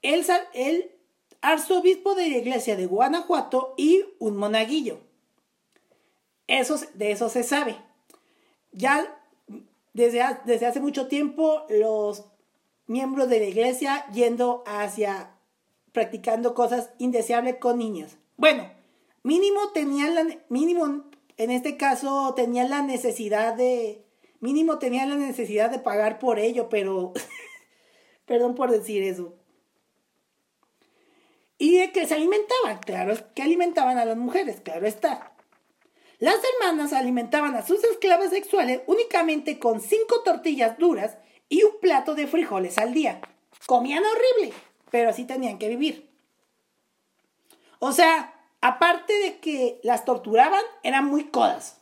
el, 0.01 0.25
el 0.53 0.91
arzobispo 1.39 2.15
de 2.15 2.29
la 2.29 2.37
iglesia 2.37 2.75
de 2.75 2.85
Guanajuato 2.87 3.73
y 3.77 4.03
un 4.19 4.35
monaguillo. 4.35 4.99
Eso, 6.47 6.75
de 6.95 7.11
eso 7.11 7.29
se 7.29 7.43
sabe. 7.43 7.77
Ya 8.73 9.17
desde, 9.93 10.21
desde 10.45 10.65
hace 10.65 10.81
mucho 10.81 11.07
tiempo 11.07 11.65
los 11.69 12.25
miembros 12.91 13.29
de 13.29 13.39
la 13.39 13.45
iglesia 13.45 14.05
yendo 14.11 14.63
hacia 14.67 15.31
practicando 15.91 16.53
cosas 16.53 16.91
indeseables 16.97 17.57
con 17.57 17.77
niños. 17.77 18.17
Bueno, 18.37 18.69
mínimo 19.23 19.69
tenían 19.73 20.15
la, 20.15 20.25
mínimo 20.49 21.05
en 21.37 21.51
este 21.51 21.77
caso 21.77 22.33
tenían 22.35 22.69
la 22.69 22.81
necesidad 22.81 23.55
de 23.55 24.05
mínimo 24.39 24.79
tenían 24.79 25.09
la 25.09 25.15
necesidad 25.15 25.69
de 25.69 25.79
pagar 25.79 26.19
por 26.19 26.39
ello, 26.39 26.69
pero 26.69 27.13
perdón 28.25 28.55
por 28.55 28.71
decir 28.71 29.03
eso. 29.03 29.35
Y 31.57 31.77
de 31.77 31.91
que 31.91 32.07
se 32.07 32.15
alimentaban, 32.15 32.79
claro, 32.79 33.13
que 33.35 33.43
alimentaban 33.43 33.99
a 33.99 34.05
las 34.05 34.17
mujeres, 34.17 34.61
claro 34.61 34.87
está. 34.87 35.31
Las 36.17 36.37
hermanas 36.53 36.93
alimentaban 36.93 37.55
a 37.55 37.65
sus 37.65 37.83
esclavas 37.83 38.31
sexuales 38.31 38.81
únicamente 38.87 39.59
con 39.59 39.79
cinco 39.79 40.21
tortillas 40.23 40.77
duras 40.77 41.17
y 41.51 41.63
un 41.63 41.79
plato 41.81 42.15
de 42.15 42.27
frijoles 42.27 42.77
al 42.77 42.93
día. 42.93 43.19
Comían 43.67 44.03
horrible, 44.05 44.55
pero 44.89 45.09
así 45.09 45.25
tenían 45.25 45.59
que 45.59 45.67
vivir. 45.67 46.09
O 47.79 47.91
sea, 47.91 48.33
aparte 48.61 49.13
de 49.13 49.39
que 49.39 49.81
las 49.83 50.05
torturaban, 50.05 50.63
eran 50.81 51.05
muy 51.05 51.25
codas. 51.25 51.81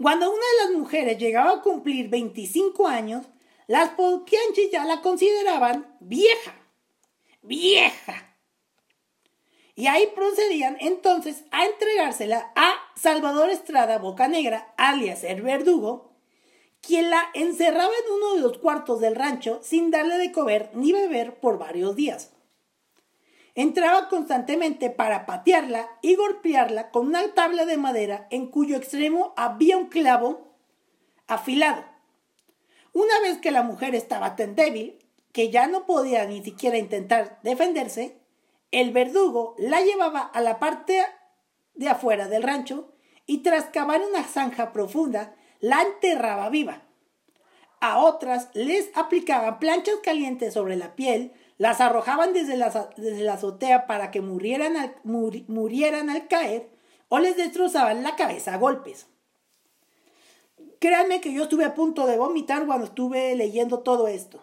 Cuando 0.00 0.30
una 0.30 0.38
de 0.38 0.64
las 0.64 0.78
mujeres 0.78 1.18
llegaba 1.18 1.50
a 1.54 1.62
cumplir 1.62 2.08
25 2.08 2.86
años, 2.86 3.26
las 3.66 3.90
poquianchis 3.90 4.70
ya 4.70 4.84
la 4.84 5.02
consideraban 5.02 5.96
vieja. 5.98 6.54
Vieja. 7.42 8.36
Y 9.74 9.88
ahí 9.88 10.06
procedían 10.14 10.76
entonces 10.78 11.44
a 11.50 11.66
entregársela 11.66 12.52
a 12.54 12.74
Salvador 12.94 13.50
Estrada 13.50 13.98
Bocanegra, 13.98 14.72
alias 14.76 15.24
el 15.24 15.42
verdugo, 15.42 16.13
quien 16.86 17.10
la 17.10 17.22
encerraba 17.34 17.92
en 18.04 18.12
uno 18.12 18.34
de 18.34 18.40
los 18.40 18.58
cuartos 18.58 19.00
del 19.00 19.16
rancho 19.16 19.60
sin 19.62 19.90
darle 19.90 20.18
de 20.18 20.32
comer 20.32 20.70
ni 20.74 20.92
beber 20.92 21.40
por 21.40 21.58
varios 21.58 21.96
días. 21.96 22.32
Entraba 23.54 24.08
constantemente 24.08 24.90
para 24.90 25.26
patearla 25.26 25.88
y 26.02 26.16
golpearla 26.16 26.90
con 26.90 27.06
una 27.06 27.34
tabla 27.34 27.64
de 27.64 27.76
madera 27.76 28.26
en 28.30 28.48
cuyo 28.48 28.76
extremo 28.76 29.32
había 29.36 29.76
un 29.76 29.86
clavo 29.86 30.56
afilado. 31.28 31.84
Una 32.92 33.20
vez 33.20 33.38
que 33.38 33.52
la 33.52 33.62
mujer 33.62 33.94
estaba 33.94 34.36
tan 34.36 34.54
débil 34.54 34.98
que 35.32 35.50
ya 35.50 35.66
no 35.66 35.86
podía 35.86 36.24
ni 36.26 36.42
siquiera 36.42 36.78
intentar 36.78 37.38
defenderse, 37.42 38.18
el 38.70 38.92
verdugo 38.92 39.54
la 39.58 39.80
llevaba 39.80 40.20
a 40.20 40.40
la 40.40 40.58
parte 40.58 41.04
de 41.74 41.88
afuera 41.88 42.28
del 42.28 42.42
rancho 42.42 42.92
y 43.26 43.38
tras 43.38 43.66
cavar 43.66 44.00
una 44.00 44.24
zanja 44.24 44.72
profunda 44.72 45.34
la 45.64 45.80
enterraba 45.80 46.50
viva. 46.50 46.82
A 47.80 47.98
otras 47.98 48.50
les 48.52 48.94
aplicaban 48.94 49.58
planchas 49.58 49.96
calientes 50.02 50.52
sobre 50.52 50.76
la 50.76 50.94
piel, 50.94 51.32
las 51.56 51.80
arrojaban 51.80 52.34
desde 52.34 52.58
la, 52.58 52.90
desde 52.98 53.22
la 53.22 53.34
azotea 53.34 53.86
para 53.86 54.10
que 54.10 54.20
murieran 54.20 54.76
al, 54.76 54.94
murieran 55.04 56.10
al 56.10 56.28
caer 56.28 56.68
o 57.08 57.18
les 57.18 57.38
destrozaban 57.38 58.02
la 58.02 58.14
cabeza 58.14 58.52
a 58.52 58.58
golpes. 58.58 59.06
Créanme 60.80 61.22
que 61.22 61.32
yo 61.32 61.44
estuve 61.44 61.64
a 61.64 61.74
punto 61.74 62.06
de 62.06 62.18
vomitar 62.18 62.66
cuando 62.66 62.84
estuve 62.84 63.34
leyendo 63.34 63.78
todo 63.78 64.06
esto. 64.06 64.42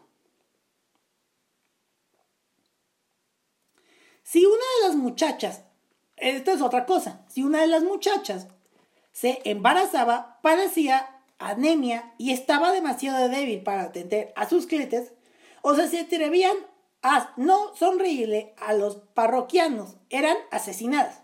Si 4.24 4.44
una 4.44 4.56
de 4.56 4.88
las 4.88 4.96
muchachas, 4.96 5.66
esta 6.18 6.54
es 6.54 6.62
otra 6.64 6.88
cosa, 6.88 7.26
si 7.28 7.44
una 7.44 7.62
de 7.62 7.68
las 7.68 7.84
muchachas 7.84 8.48
se 9.12 9.42
embarazaba, 9.46 10.40
padecía 10.42 11.22
anemia 11.40 12.14
y 12.18 12.32
estaba 12.32 12.72
demasiado 12.72 13.30
débil 13.30 13.64
para 13.64 13.84
atender 13.84 14.32
a 14.36 14.48
sus 14.48 14.68
clientes, 14.68 15.14
o 15.62 15.76
se 15.76 16.00
atrevían 16.00 16.56
a 17.02 17.34
no 17.36 17.76
sonreírle 17.76 18.54
a 18.58 18.74
los 18.74 18.98
parroquianos, 19.14 19.96
eran 20.10 20.38
asesinadas. 20.52 21.22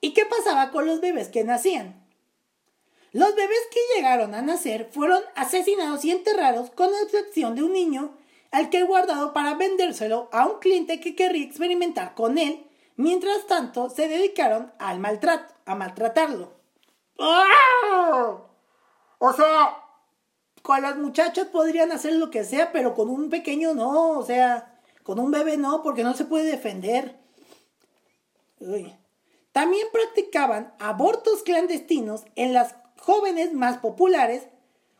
¿Y 0.00 0.12
qué 0.12 0.24
pasaba 0.26 0.70
con 0.70 0.86
los 0.86 1.00
bebés 1.00 1.28
que 1.28 1.44
nacían? 1.44 2.06
Los 3.12 3.34
bebés 3.34 3.60
que 3.70 3.80
llegaron 3.96 4.34
a 4.34 4.42
nacer 4.42 4.88
fueron 4.92 5.22
asesinados 5.34 6.04
y 6.04 6.10
enterrados 6.10 6.70
con 6.70 6.90
excepción 7.02 7.54
de 7.54 7.62
un 7.62 7.72
niño 7.72 8.14
al 8.50 8.70
que 8.70 8.78
he 8.78 8.82
guardado 8.82 9.32
para 9.32 9.54
vendérselo 9.54 10.28
a 10.32 10.46
un 10.46 10.58
cliente 10.58 11.00
que 11.00 11.14
querría 11.14 11.44
experimentar 11.44 12.14
con 12.14 12.38
él. 12.38 12.66
Mientras 12.98 13.46
tanto, 13.46 13.90
se 13.90 14.08
dedicaron 14.08 14.72
al 14.80 14.98
maltrato, 14.98 15.54
a 15.66 15.76
maltratarlo. 15.76 16.52
¡Ah! 17.20 18.42
O 19.18 19.32
sea, 19.32 19.84
con 20.62 20.82
las 20.82 20.96
muchachas 20.96 21.46
podrían 21.46 21.92
hacer 21.92 22.14
lo 22.14 22.28
que 22.32 22.42
sea, 22.42 22.72
pero 22.72 22.96
con 22.96 23.08
un 23.08 23.30
pequeño 23.30 23.72
no, 23.72 24.18
o 24.18 24.24
sea, 24.24 24.80
con 25.04 25.20
un 25.20 25.30
bebé 25.30 25.56
no, 25.56 25.84
porque 25.84 26.02
no 26.02 26.14
se 26.14 26.24
puede 26.24 26.50
defender. 26.50 27.20
También 29.52 29.86
practicaban 29.92 30.74
abortos 30.80 31.44
clandestinos 31.44 32.24
en 32.34 32.52
las 32.52 32.74
jóvenes 32.98 33.52
más 33.54 33.78
populares 33.78 34.48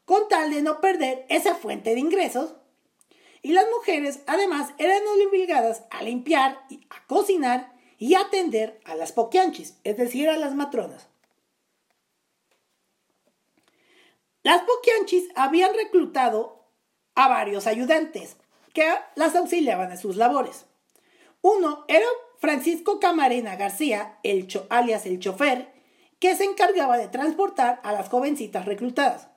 con 0.04 0.28
tal 0.28 0.50
de 0.50 0.62
no 0.62 0.80
perder 0.80 1.26
esa 1.30 1.56
fuente 1.56 1.94
de 1.94 2.00
ingresos. 2.00 2.54
Y 3.42 3.54
las 3.54 3.66
mujeres 3.76 4.20
además 4.28 4.70
eran 4.78 5.02
obligadas 5.26 5.82
a 5.90 6.04
limpiar, 6.04 6.60
a 6.90 7.06
cocinar 7.08 7.76
y 7.98 8.14
atender 8.14 8.80
a 8.84 8.94
las 8.94 9.12
poquianchis, 9.12 9.76
es 9.84 9.96
decir, 9.96 10.30
a 10.30 10.38
las 10.38 10.54
matronas. 10.54 11.08
Las 14.48 14.62
Poquianchis 14.62 15.28
habían 15.34 15.74
reclutado 15.74 16.64
a 17.14 17.28
varios 17.28 17.66
ayudantes 17.66 18.36
que 18.72 18.88
las 19.14 19.36
auxiliaban 19.36 19.90
en 19.90 19.98
sus 19.98 20.16
labores. 20.16 20.64
Uno 21.42 21.84
era 21.86 22.06
Francisco 22.38 22.98
Camarena 22.98 23.56
García, 23.56 24.18
el 24.22 24.48
alias 24.70 25.04
el 25.04 25.18
chofer, 25.18 25.70
que 26.18 26.34
se 26.34 26.44
encargaba 26.44 26.96
de 26.96 27.08
transportar 27.08 27.80
a 27.82 27.92
las 27.92 28.08
jovencitas 28.08 28.64
reclutadas. 28.64 29.28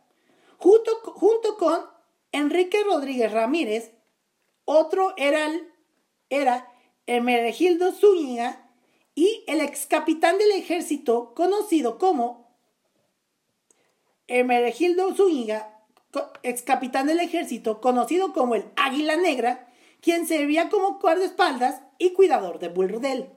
Junto, 0.57 0.91
junto 1.03 1.57
con 1.57 1.81
Enrique 2.31 2.81
Rodríguez 2.83 3.33
Ramírez, 3.33 3.91
otro 4.63 5.13
era, 5.17 5.51
era 6.29 6.70
Hermenegildo 7.07 7.91
Zúñiga 7.91 8.69
y 9.15 9.43
el 9.47 9.61
ex 9.61 9.85
capitán 9.85 10.37
del 10.37 10.51
ejército 10.51 11.33
conocido 11.33 11.97
como 11.97 12.51
Emeregildo 14.27 15.13
Zúñiga, 15.13 15.77
ex 16.43 16.61
capitán 16.61 17.07
del 17.07 17.19
ejército, 17.19 17.81
conocido 17.81 18.31
como 18.31 18.55
el 18.55 18.65
Águila 18.77 19.17
Negra, 19.17 19.67
quien 19.99 20.25
servía 20.25 20.69
como 20.69 20.99
guardaespaldas 20.99 21.81
y 21.97 22.13
cuidador 22.13 22.59
de 22.59 22.69
burdel. 22.69 23.29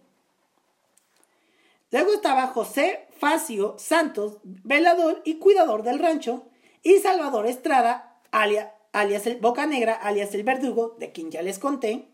Luego 1.90 2.12
estaba 2.12 2.46
José 2.48 3.06
Facio 3.18 3.76
Santos, 3.78 4.38
velador 4.42 5.22
y 5.24 5.36
cuidador 5.36 5.82
del 5.82 5.98
rancho, 5.98 6.46
y 6.82 6.98
Salvador 6.98 7.46
Estrada, 7.46 8.20
alias, 8.30 8.68
alias 8.92 9.26
el 9.26 9.38
Boca 9.38 9.66
Negra, 9.66 9.94
alias 9.94 10.34
el 10.34 10.44
Verdugo, 10.44 10.96
de 10.98 11.12
quien 11.12 11.30
ya 11.30 11.42
les 11.42 11.58
conté, 11.58 12.13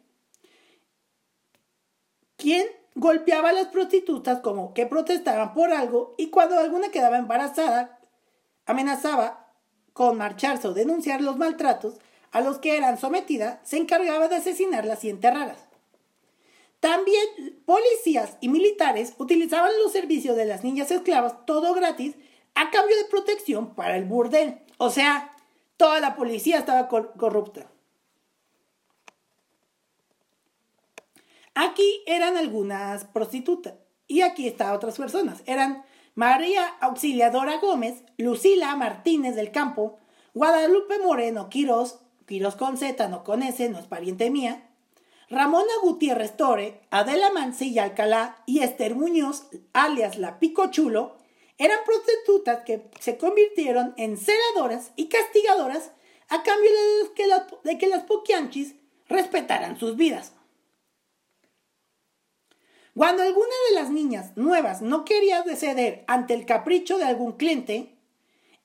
quien 2.40 2.66
golpeaba 2.94 3.50
a 3.50 3.53
las 3.53 3.68
prostitutas 3.68 4.40
como 4.40 4.74
que 4.74 4.87
protestaban 4.87 5.55
por 5.55 5.72
algo 5.72 6.14
y 6.18 6.31
cuando 6.31 6.59
alguna 6.59 6.90
quedaba 6.90 7.18
embarazada, 7.18 8.00
amenazaba 8.66 9.53
con 9.92 10.16
marcharse 10.16 10.66
o 10.66 10.74
denunciar 10.74 11.20
los 11.20 11.37
maltratos 11.37 11.94
a 12.33 12.40
los 12.40 12.59
que 12.59 12.76
eran 12.76 12.98
sometidas, 12.98 13.59
se 13.62 13.76
encargaba 13.76 14.29
de 14.29 14.37
asesinarlas 14.37 15.05
y 15.05 15.11
enterrarlas. 15.11 15.59
También 16.81 17.62
policías 17.66 18.38
y 18.40 18.48
militares 18.48 19.14
utilizaban 19.18 19.72
los 19.83 19.92
servicios 19.92 20.37
de 20.37 20.46
las 20.46 20.64
niñas 20.64 20.90
esclavas, 20.90 21.44
todo 21.44 21.74
gratis, 21.74 22.16
a 22.55 22.70
cambio 22.70 22.96
de 22.96 23.05
protección 23.05 23.74
para 23.74 23.96
el 23.96 24.05
burdel. 24.05 24.61
O 24.79 24.90
sea, 24.90 25.31
toda 25.76 26.00
la 26.00 26.16
policía 26.16 26.59
estaba 26.59 26.88
corrupta. 26.88 27.70
Aquí 31.55 32.03
eran 32.07 32.37
algunas 32.37 33.05
prostitutas 33.05 33.75
y 34.07 34.23
aquí 34.23 34.47
están 34.47 34.75
otras 34.75 34.97
personas. 34.97 35.43
Eran 35.47 35.85
María 36.15 36.67
Auxiliadora 36.81 37.59
Gómez, 37.59 38.03
Lucila 38.19 38.75
Martínez 38.77 39.35
del 39.37 39.51
Campo, 39.51 39.99
Guadalupe 40.35 40.99
Moreno 40.99 41.49
Quirós, 41.49 42.01
Quirós 42.27 42.57
con 42.57 42.77
Z, 42.77 43.09
no 43.09 43.25
con 43.25 43.43
S, 43.43 43.69
no 43.69 43.79
es 43.79 43.87
pariente 43.87 44.31
mía, 44.31 44.71
Ramona 45.29 45.73
Gutiérrez 45.83 46.37
Tore, 46.37 46.81
Adela 46.91 47.31
Mancilla 47.31 47.85
Alcalá 47.85 48.43
y 48.47 48.61
Esther 48.61 48.97
Muñoz, 48.97 49.49
alias 49.73 50.19
La 50.19 50.41
Pico 50.41 50.71
Chulo, 50.71 51.17
eran 51.57 51.79
prostitutas 51.85 52.65
que 52.65 52.91
se 52.99 53.17
convirtieron 53.17 53.95
en 53.97 54.17
celadoras 54.17 54.93
y 54.97 55.09
castigadoras 55.09 55.93
a 56.29 56.43
cambio 56.43 56.71
de 56.71 57.15
que, 57.15 57.29
de 57.65 57.79
que 57.79 57.87
las 57.87 58.05
poquianchis 58.05 58.75
respetaran 59.09 59.79
sus 59.79 59.97
vidas. 59.97 60.33
Cuando 63.01 63.23
alguna 63.23 63.55
de 63.71 63.77
las 63.77 63.89
niñas 63.89 64.37
nuevas 64.37 64.83
no 64.83 65.07
quería 65.07 65.43
ceder 65.57 66.05
ante 66.07 66.35
el 66.35 66.45
capricho 66.45 66.99
de 66.99 67.05
algún 67.05 67.33
cliente, 67.33 67.97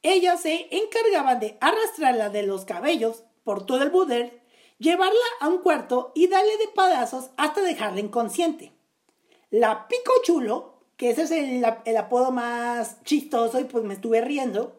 ellas 0.03 0.41
se 0.41 0.67
encargaban 0.75 1.39
de 1.39 1.57
arrastrarla 1.61 2.29
de 2.29 2.43
los 2.43 2.65
cabellos 2.65 3.23
por 3.45 3.65
todo 3.65 3.81
el 3.81 3.91
buder, 3.91 4.41
llevarla 4.77 5.23
a 5.39 5.47
un 5.47 5.59
cuarto 5.59 6.11
y 6.15 6.27
darle 6.27 6.57
de 6.57 6.67
padazos 6.67 7.29
hasta 7.37 7.61
dejarla 7.61 8.01
inconsciente. 8.01 8.73
La 9.51 9.87
pico 9.87 10.11
chulo, 10.23 10.81
que 10.97 11.11
ese 11.11 11.21
es 11.21 11.31
el, 11.31 11.97
apodo 11.97 12.31
más 12.31 13.01
chistoso 13.05 13.57
y 13.61 13.63
pues 13.63 13.85
me 13.85 13.93
estuve 13.93 14.19
riendo, 14.19 14.75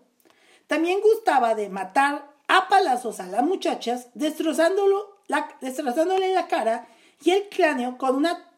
también 0.66 1.00
gustaba 1.00 1.54
de 1.54 1.70
matar 1.70 2.30
a 2.46 2.68
palazos 2.68 3.20
a 3.20 3.26
las 3.26 3.42
muchachas, 3.42 4.08
destrozándolo, 4.12 5.16
destrozándole 5.62 6.34
la 6.34 6.46
cara 6.46 6.88
y 7.24 7.30
el 7.30 7.48
cráneo 7.48 7.96
con 7.96 8.16
una 8.16 8.52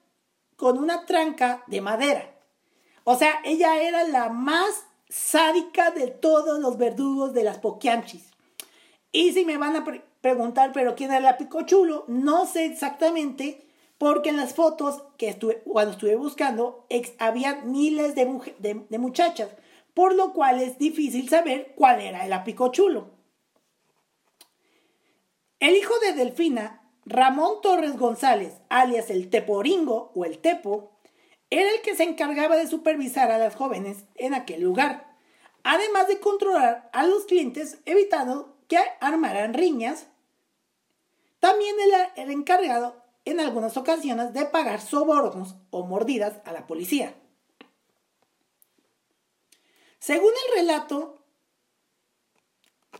con 0.58 0.76
una 0.76 1.06
tranca 1.06 1.62
de 1.68 1.80
madera. 1.80 2.34
O 3.04 3.14
sea, 3.14 3.40
ella 3.44 3.80
era 3.80 4.02
la 4.02 4.28
más 4.28 4.84
sádica 5.08 5.92
de 5.92 6.08
todos 6.08 6.58
los 6.58 6.76
verdugos 6.76 7.32
de 7.32 7.44
las 7.44 7.58
poquianchis. 7.58 8.32
Y 9.12 9.32
si 9.32 9.44
me 9.44 9.56
van 9.56 9.76
a 9.76 9.84
preguntar, 10.20 10.72
pero 10.74 10.96
quién 10.96 11.12
era 11.12 11.20
la 11.20 11.38
Picochulo, 11.38 12.04
no 12.08 12.44
sé 12.44 12.64
exactamente, 12.64 13.68
porque 13.98 14.30
en 14.30 14.36
las 14.36 14.52
fotos 14.52 15.04
que 15.16 15.28
estuve, 15.28 15.62
cuando 15.62 15.92
estuve 15.92 16.16
buscando, 16.16 16.86
había 17.20 17.62
miles 17.62 18.16
de, 18.16 18.98
muchachas, 18.98 19.50
por 19.94 20.12
lo 20.12 20.32
cual 20.32 20.60
es 20.60 20.76
difícil 20.76 21.28
saber 21.28 21.72
cuál 21.76 22.00
era 22.00 22.26
el 22.26 22.32
apicochulo. 22.32 23.10
El 25.60 25.76
hijo 25.76 25.94
de 26.00 26.14
Delfina 26.14 26.87
Ramón 27.08 27.62
Torres 27.62 27.96
González, 27.96 28.54
alias 28.68 29.08
el 29.08 29.30
Teporingo 29.30 30.12
o 30.14 30.26
el 30.26 30.40
Tepo, 30.40 30.92
era 31.48 31.70
el 31.70 31.80
que 31.80 31.96
se 31.96 32.02
encargaba 32.02 32.56
de 32.56 32.66
supervisar 32.66 33.30
a 33.30 33.38
las 33.38 33.56
jóvenes 33.56 34.04
en 34.16 34.34
aquel 34.34 34.60
lugar, 34.60 35.16
además 35.64 36.06
de 36.06 36.20
controlar 36.20 36.90
a 36.92 37.06
los 37.06 37.24
clientes 37.24 37.78
evitando 37.86 38.58
que 38.68 38.78
armaran 39.00 39.54
riñas. 39.54 40.08
También 41.40 41.76
era 41.86 42.12
el 42.16 42.30
encargado 42.30 43.02
en 43.24 43.40
algunas 43.40 43.78
ocasiones 43.78 44.34
de 44.34 44.44
pagar 44.44 44.82
sobornos 44.82 45.56
o 45.70 45.86
mordidas 45.86 46.42
a 46.44 46.52
la 46.52 46.66
policía. 46.66 47.14
Según 49.98 50.32
el 50.46 50.58
relato, 50.58 51.24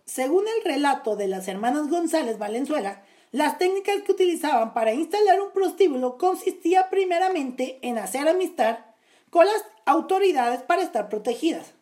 según 0.07 0.47
el 0.49 0.65
relato 0.65 1.15
de 1.15 1.29
las 1.29 1.47
hermanas 1.47 1.89
González 1.91 2.39
Valenzuela, 2.39 3.05
las 3.31 3.59
técnicas 3.59 4.03
que 4.03 4.13
utilizaban 4.13 4.73
para 4.73 4.95
instalar 4.95 5.41
un 5.41 5.53
prostíbulo 5.53 6.17
consistía 6.17 6.89
primeramente 6.91 7.79
en 7.83 7.99
hacer 7.99 8.27
amistad 8.27 8.79
con 9.31 9.47
las 9.47 9.65
autoridades 9.85 10.63
para 10.63 10.83
estar 10.83 11.09
protegidas. 11.09 11.75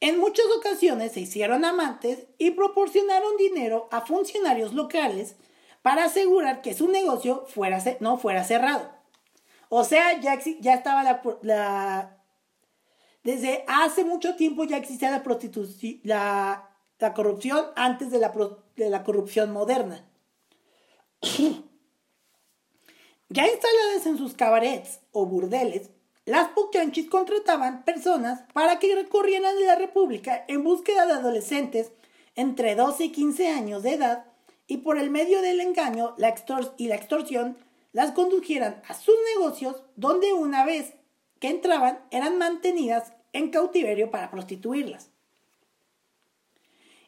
En 0.00 0.18
muchas 0.18 0.46
ocasiones 0.58 1.12
se 1.12 1.20
hicieron 1.20 1.64
amantes 1.64 2.26
y 2.38 2.50
proporcionaron 2.50 3.36
dinero 3.36 3.88
a 3.90 4.02
funcionarios 4.04 4.74
locales 4.74 5.36
para 5.82 6.04
asegurar 6.04 6.60
que 6.60 6.74
su 6.74 6.88
negocio 6.88 7.46
fuera, 7.46 7.82
no 8.00 8.18
fuera 8.18 8.44
cerrado. 8.44 8.90
O 9.68 9.84
sea, 9.84 10.20
ya, 10.20 10.38
ya 10.60 10.74
estaba 10.74 11.02
la, 11.42 12.18
Desde 13.22 13.64
hace 13.66 14.04
mucho 14.04 14.36
tiempo 14.36 14.64
ya 14.64 14.76
existía 14.76 15.10
la 15.10 15.22
prostitución, 15.22 16.00
la, 16.02 16.68
la 16.98 17.14
corrupción 17.14 17.66
antes 17.76 18.10
de 18.10 18.18
la, 18.18 18.32
de 18.76 18.90
la 18.90 19.04
corrupción 19.04 19.52
moderna. 19.52 20.04
Ya 23.28 23.46
instaladas 23.46 24.06
en 24.06 24.18
sus 24.18 24.34
cabarets 24.34 25.00
o 25.12 25.26
burdeles, 25.26 25.90
las 26.26 26.48
poquianchis 26.48 27.10
contrataban 27.10 27.84
personas 27.84 28.44
para 28.52 28.78
que 28.78 28.94
recorrieran 28.94 29.54
la 29.66 29.76
República 29.76 30.44
en 30.48 30.64
búsqueda 30.64 31.06
de 31.06 31.12
adolescentes 31.12 31.92
entre 32.34 32.74
12 32.74 33.04
y 33.04 33.12
15 33.12 33.48
años 33.48 33.82
de 33.82 33.94
edad 33.94 34.24
y 34.66 34.78
por 34.78 34.98
el 34.98 35.10
medio 35.10 35.42
del 35.42 35.60
engaño 35.60 36.14
la 36.16 36.34
y 36.78 36.88
la 36.88 36.94
extorsión 36.94 37.58
las 37.92 38.12
condujeran 38.12 38.82
a 38.88 38.94
sus 38.94 39.14
negocios 39.36 39.82
donde 39.96 40.32
una 40.32 40.64
vez 40.64 40.94
que 41.38 41.48
entraban 41.48 42.00
eran 42.10 42.38
mantenidas 42.38 43.12
en 43.32 43.50
cautiverio 43.50 44.10
para 44.10 44.30
prostituirlas. 44.30 45.10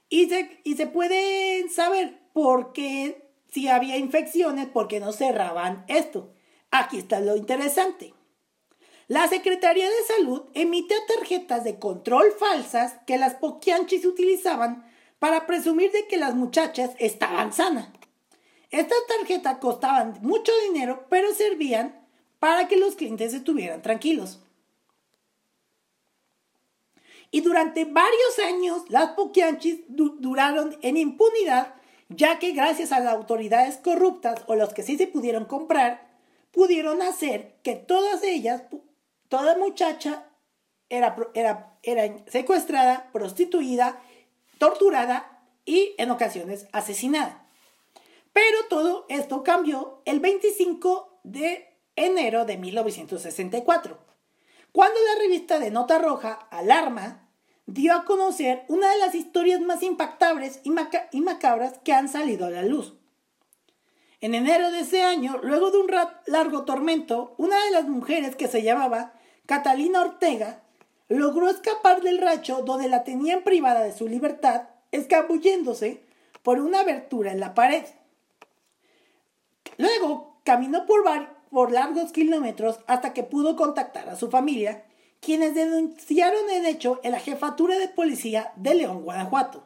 Y 0.08 0.28
se, 0.28 0.60
y 0.62 0.76
se 0.76 0.86
puede 0.86 1.68
saber 1.70 2.20
por 2.32 2.72
qué 2.72 3.25
si 3.50 3.68
había 3.68 3.96
infecciones, 3.96 4.68
porque 4.72 5.00
no 5.00 5.12
cerraban 5.12 5.84
esto. 5.88 6.32
Aquí 6.70 6.98
está 6.98 7.20
lo 7.20 7.36
interesante. 7.36 8.14
La 9.08 9.28
Secretaría 9.28 9.86
de 9.86 10.16
Salud 10.16 10.42
emite 10.54 10.96
tarjetas 11.06 11.62
de 11.62 11.78
control 11.78 12.32
falsas 12.38 12.96
que 13.06 13.18
las 13.18 13.34
poquianchis 13.34 14.04
utilizaban 14.04 14.84
para 15.18 15.46
presumir 15.46 15.92
de 15.92 16.06
que 16.08 16.16
las 16.16 16.34
muchachas 16.34 16.90
estaban 16.98 17.52
sanas. 17.52 17.88
Estas 18.70 18.98
tarjetas 19.06 19.58
costaban 19.58 20.18
mucho 20.22 20.52
dinero, 20.64 21.06
pero 21.08 21.32
servían 21.32 22.04
para 22.40 22.66
que 22.68 22.76
los 22.76 22.96
clientes 22.96 23.32
estuvieran 23.32 23.80
tranquilos. 23.80 24.40
Y 27.30 27.40
durante 27.42 27.84
varios 27.84 28.38
años 28.44 28.82
las 28.88 29.10
poquianchis 29.10 29.80
duraron 29.88 30.76
en 30.82 30.96
impunidad, 30.96 31.74
ya 32.08 32.38
que 32.38 32.52
gracias 32.52 32.92
a 32.92 33.00
las 33.00 33.14
autoridades 33.14 33.76
corruptas 33.78 34.42
o 34.46 34.54
los 34.54 34.72
que 34.72 34.82
sí 34.82 34.96
se 34.96 35.06
pudieron 35.06 35.44
comprar, 35.44 36.06
pudieron 36.50 37.02
hacer 37.02 37.56
que 37.62 37.74
todas 37.74 38.22
ellas, 38.22 38.62
toda 39.28 39.56
muchacha 39.56 40.26
era, 40.88 41.16
era, 41.34 41.78
era 41.82 42.16
secuestrada, 42.26 43.10
prostituida, 43.12 44.00
torturada 44.58 45.42
y 45.64 45.94
en 45.98 46.10
ocasiones 46.10 46.66
asesinada. 46.72 47.48
Pero 48.32 48.58
todo 48.68 49.06
esto 49.08 49.42
cambió 49.42 50.02
el 50.04 50.20
25 50.20 51.20
de 51.24 51.68
enero 51.96 52.44
de 52.44 52.56
1964 52.58 54.06
cuando 54.76 55.00
la 55.00 55.22
revista 55.22 55.58
de 55.58 55.70
Nota 55.70 55.98
Roja, 55.98 56.34
Alarma, 56.50 57.25
dio 57.66 57.94
a 57.94 58.04
conocer 58.04 58.64
una 58.68 58.90
de 58.90 58.98
las 58.98 59.14
historias 59.14 59.60
más 59.60 59.82
impactables 59.82 60.60
y, 60.62 60.70
macabras 61.20 61.78
que 61.84 61.92
han 61.92 62.08
salido 62.08 62.46
a 62.46 62.50
la 62.50 62.62
luz. 62.62 62.94
En 64.20 64.34
enero 64.34 64.70
de 64.70 64.80
ese 64.80 65.02
año, 65.02 65.38
luego 65.42 65.70
de 65.70 65.78
un 65.78 65.90
largo 66.26 66.64
tormento, 66.64 67.34
una 67.36 67.62
de 67.64 67.72
las 67.72 67.86
mujeres 67.88 68.34
que 68.34 68.48
se 68.48 68.62
llamaba 68.62 69.12
Catalina 69.44 70.00
Ortega 70.00 70.62
logró 71.08 71.48
escapar 71.48 72.00
del 72.02 72.18
rancho 72.18 72.62
donde 72.62 72.88
la 72.88 73.04
tenían 73.04 73.42
privada 73.42 73.82
de 73.82 73.92
su 73.92 74.08
libertad, 74.08 74.68
escabulléndose 74.90 76.02
por 76.42 76.60
una 76.60 76.80
abertura 76.80 77.32
en 77.32 77.40
la 77.40 77.54
pared. 77.54 77.84
Luego 79.76 80.40
caminó 80.44 80.86
por, 80.86 81.04
por 81.50 81.72
largos 81.72 82.12
kilómetros 82.12 82.80
hasta 82.86 83.12
que 83.12 83.22
pudo 83.22 83.56
contactar 83.56 84.08
a 84.08 84.16
su 84.16 84.30
familia, 84.30 84.84
quienes 85.20 85.54
denunciaron 85.54 86.50
el 86.50 86.66
hecho 86.66 87.00
en 87.02 87.12
la 87.12 87.20
jefatura 87.20 87.78
de 87.78 87.88
policía 87.88 88.52
de 88.56 88.74
León, 88.74 89.02
Guanajuato. 89.02 89.64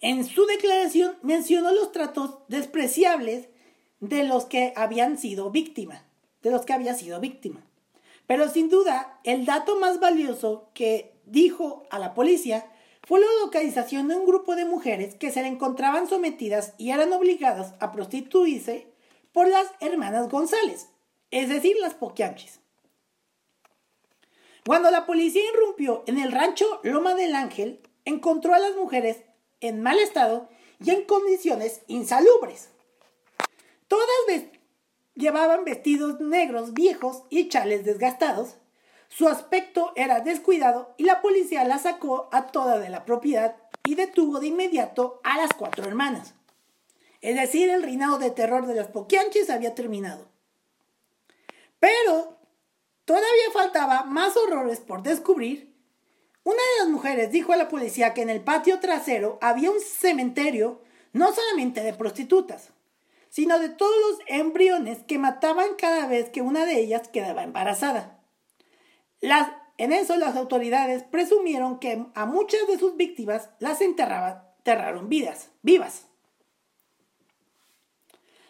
En 0.00 0.24
su 0.24 0.46
declaración 0.46 1.16
mencionó 1.22 1.72
los 1.72 1.92
tratos 1.92 2.38
despreciables 2.48 3.48
de 4.00 4.24
los 4.24 4.44
que 4.44 4.72
habían 4.76 5.18
sido 5.18 5.50
víctimas, 5.50 6.02
de 6.42 6.50
los 6.50 6.66
que 6.66 6.74
había 6.74 6.94
sido 6.94 7.20
víctima. 7.20 7.64
Pero 8.26 8.48
sin 8.48 8.68
duda, 8.68 9.18
el 9.24 9.46
dato 9.46 9.78
más 9.78 10.00
valioso 10.00 10.70
que 10.74 11.14
dijo 11.26 11.86
a 11.90 11.98
la 11.98 12.14
policía 12.14 12.70
fue 13.06 13.20
la 13.20 13.26
localización 13.44 14.08
de 14.08 14.16
un 14.16 14.26
grupo 14.26 14.56
de 14.56 14.64
mujeres 14.64 15.14
que 15.14 15.30
se 15.30 15.42
le 15.42 15.48
encontraban 15.48 16.08
sometidas 16.08 16.74
y 16.78 16.90
eran 16.90 17.12
obligadas 17.12 17.74
a 17.80 17.92
prostituirse 17.92 18.86
por 19.32 19.48
las 19.48 19.66
hermanas 19.80 20.30
González, 20.30 20.88
es 21.30 21.48
decir, 21.48 21.76
las 21.80 21.94
poquianchis. 21.94 22.60
Cuando 24.66 24.90
la 24.90 25.06
policía 25.06 25.42
irrumpió 25.52 26.04
en 26.06 26.18
el 26.18 26.32
rancho 26.32 26.80
Loma 26.82 27.14
del 27.14 27.34
Ángel, 27.34 27.80
encontró 28.04 28.54
a 28.54 28.58
las 28.58 28.74
mujeres 28.76 29.18
en 29.60 29.82
mal 29.82 29.98
estado 29.98 30.48
y 30.82 30.90
en 30.90 31.04
condiciones 31.04 31.82
insalubres. 31.86 32.70
Todas 33.88 34.08
llevaban 35.14 35.64
vestidos 35.64 36.20
negros 36.20 36.74
viejos 36.74 37.22
y 37.30 37.48
chales 37.48 37.84
desgastados. 37.84 38.56
Su 39.08 39.28
aspecto 39.28 39.92
era 39.96 40.20
descuidado 40.20 40.94
y 40.96 41.04
la 41.04 41.22
policía 41.22 41.64
la 41.64 41.78
sacó 41.78 42.28
a 42.32 42.48
toda 42.48 42.78
de 42.78 42.88
la 42.88 43.04
propiedad 43.04 43.56
y 43.84 43.94
detuvo 43.94 44.40
de 44.40 44.48
inmediato 44.48 45.20
a 45.22 45.36
las 45.36 45.52
cuatro 45.52 45.84
hermanas. 45.84 46.34
Es 47.20 47.36
decir, 47.36 47.70
el 47.70 47.82
reinado 47.82 48.18
de 48.18 48.30
terror 48.30 48.66
de 48.66 48.74
las 48.74 48.88
Poquianches 48.88 49.50
había 49.50 49.74
terminado. 49.74 50.26
Pero 51.78 52.36
todavía 53.04 53.50
faltaba 53.52 54.04
más 54.04 54.36
horrores 54.36 54.80
por 54.80 55.02
descubrir. 55.02 55.74
Una 56.42 56.56
de 56.56 56.84
las 56.84 56.88
mujeres 56.88 57.30
dijo 57.30 57.52
a 57.52 57.56
la 57.56 57.68
policía 57.68 58.14
que 58.14 58.22
en 58.22 58.30
el 58.30 58.42
patio 58.42 58.80
trasero 58.80 59.38
había 59.40 59.70
un 59.70 59.80
cementerio 59.80 60.82
no 61.12 61.32
solamente 61.32 61.82
de 61.82 61.94
prostitutas, 61.94 62.70
sino 63.30 63.58
de 63.58 63.68
todos 63.68 63.96
los 64.08 64.18
embriones 64.26 64.98
que 65.04 65.18
mataban 65.18 65.74
cada 65.78 66.06
vez 66.06 66.28
que 66.30 66.42
una 66.42 66.66
de 66.66 66.80
ellas 66.80 67.08
quedaba 67.08 67.42
embarazada. 67.42 68.20
En 69.76 69.92
eso 69.92 70.16
las 70.16 70.36
autoridades 70.36 71.02
presumieron 71.02 71.78
que 71.78 72.04
a 72.14 72.26
muchas 72.26 72.66
de 72.68 72.78
sus 72.78 72.96
víctimas 72.96 73.50
las 73.58 73.80
enterraron 73.80 75.08
vidas, 75.08 75.50
vivas. 75.62 76.06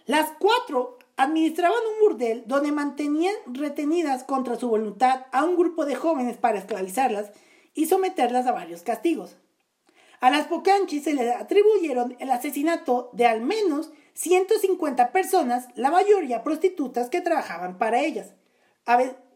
Las 0.07 0.33
cuatro 0.39 0.99
administraban 1.17 1.79
un 1.95 2.01
burdel 2.01 2.45
donde 2.47 2.73
mantenían 2.73 3.35
retenidas 3.47 4.25
contra 4.25 4.57
su 4.57 4.69
voluntad 4.69 5.27
a 5.33 5.45
un 5.45 5.57
grupo 5.57 5.85
de 5.85 5.95
jóvenes 5.95 6.37
para 6.37 6.59
esclavizarlas 6.59 7.31
y 7.73 7.87
someterlas 7.87 8.47
a 8.47 8.53
varios 8.53 8.83
castigos. 8.83 9.37
A 10.21 10.31
las 10.31 10.47
Pocanchis 10.47 11.05
se 11.05 11.15
le 11.15 11.33
atribuyeron 11.33 12.17
el 12.19 12.31
asesinato 12.31 13.11
de 13.13 13.27
al 13.27 13.43
menos 13.43 13.93
150 14.15 15.13
personas, 15.13 15.69
la 15.75 15.91
mayoría 15.91 16.43
prostitutas 16.43 17.11
que 17.11 17.21
trabajaban 17.21 17.79
para 17.79 18.01
ellas. 18.01 18.33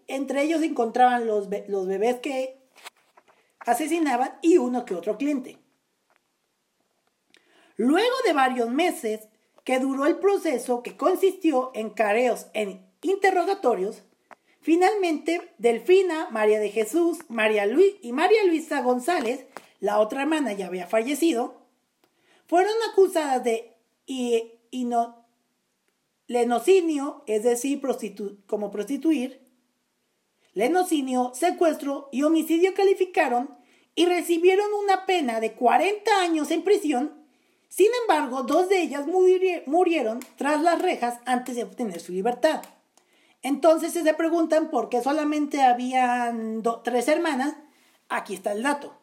entre 0.06 0.42
ellos 0.42 0.60
se 0.60 0.66
encontraban 0.66 1.26
los, 1.26 1.48
los 1.68 1.86
bebés 1.86 2.20
que 2.20 2.58
asesinaban 3.60 4.38
y 4.40 4.56
uno 4.56 4.84
que 4.84 4.94
otro 4.94 5.18
cliente. 5.18 5.58
Luego 7.76 8.14
de 8.26 8.32
varios 8.32 8.70
meses, 8.70 9.28
que 9.68 9.80
duró 9.80 10.06
el 10.06 10.16
proceso 10.16 10.82
que 10.82 10.96
consistió 10.96 11.72
en 11.74 11.90
careos 11.90 12.46
en 12.54 12.86
interrogatorios, 13.02 14.02
finalmente 14.62 15.52
Delfina, 15.58 16.30
María 16.30 16.58
de 16.58 16.70
Jesús, 16.70 17.18
María 17.28 17.66
Luis 17.66 17.96
y 18.00 18.14
María 18.14 18.42
Luisa 18.46 18.80
González, 18.80 19.44
la 19.78 19.98
otra 19.98 20.22
hermana 20.22 20.54
ya 20.54 20.68
había 20.68 20.86
fallecido, 20.86 21.66
fueron 22.46 22.72
acusadas 22.90 23.44
de 23.44 23.76
lenocinio, 26.28 27.22
es 27.26 27.42
decir, 27.42 27.82
como 28.46 28.70
prostituir, 28.70 29.52
lenocinio, 30.54 31.32
secuestro 31.34 32.08
y 32.10 32.22
homicidio 32.22 32.72
calificaron 32.72 33.54
y 33.94 34.06
recibieron 34.06 34.72
una 34.82 35.04
pena 35.04 35.40
de 35.40 35.52
40 35.52 36.22
años 36.22 36.50
en 36.52 36.62
prisión 36.62 37.17
sin 37.68 37.88
embargo, 38.02 38.42
dos 38.42 38.68
de 38.68 38.82
ellas 38.82 39.06
murieron 39.66 40.20
tras 40.36 40.62
las 40.62 40.80
rejas 40.80 41.20
antes 41.26 41.56
de 41.56 41.64
obtener 41.64 42.00
su 42.00 42.12
libertad. 42.12 42.62
Entonces, 43.42 43.92
si 43.92 44.02
se 44.02 44.14
preguntan 44.14 44.70
por 44.70 44.88
qué 44.88 45.02
solamente 45.02 45.62
habían 45.62 46.62
tres 46.82 47.08
hermanas, 47.08 47.54
aquí 48.08 48.34
está 48.34 48.52
el 48.52 48.62
dato. 48.62 48.96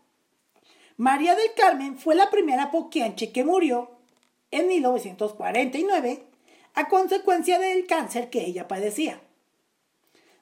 María 0.97 1.35
del 1.35 1.53
Carmen 1.55 1.97
fue 1.97 2.15
la 2.15 2.29
primera 2.29 2.71
poquianche 2.71 3.31
que 3.31 3.43
murió 3.43 3.91
en 4.51 4.67
1949 4.67 6.25
a 6.73 6.87
consecuencia 6.87 7.59
del 7.59 7.87
cáncer 7.87 8.29
que 8.29 8.45
ella 8.45 8.67
padecía. 8.67 9.21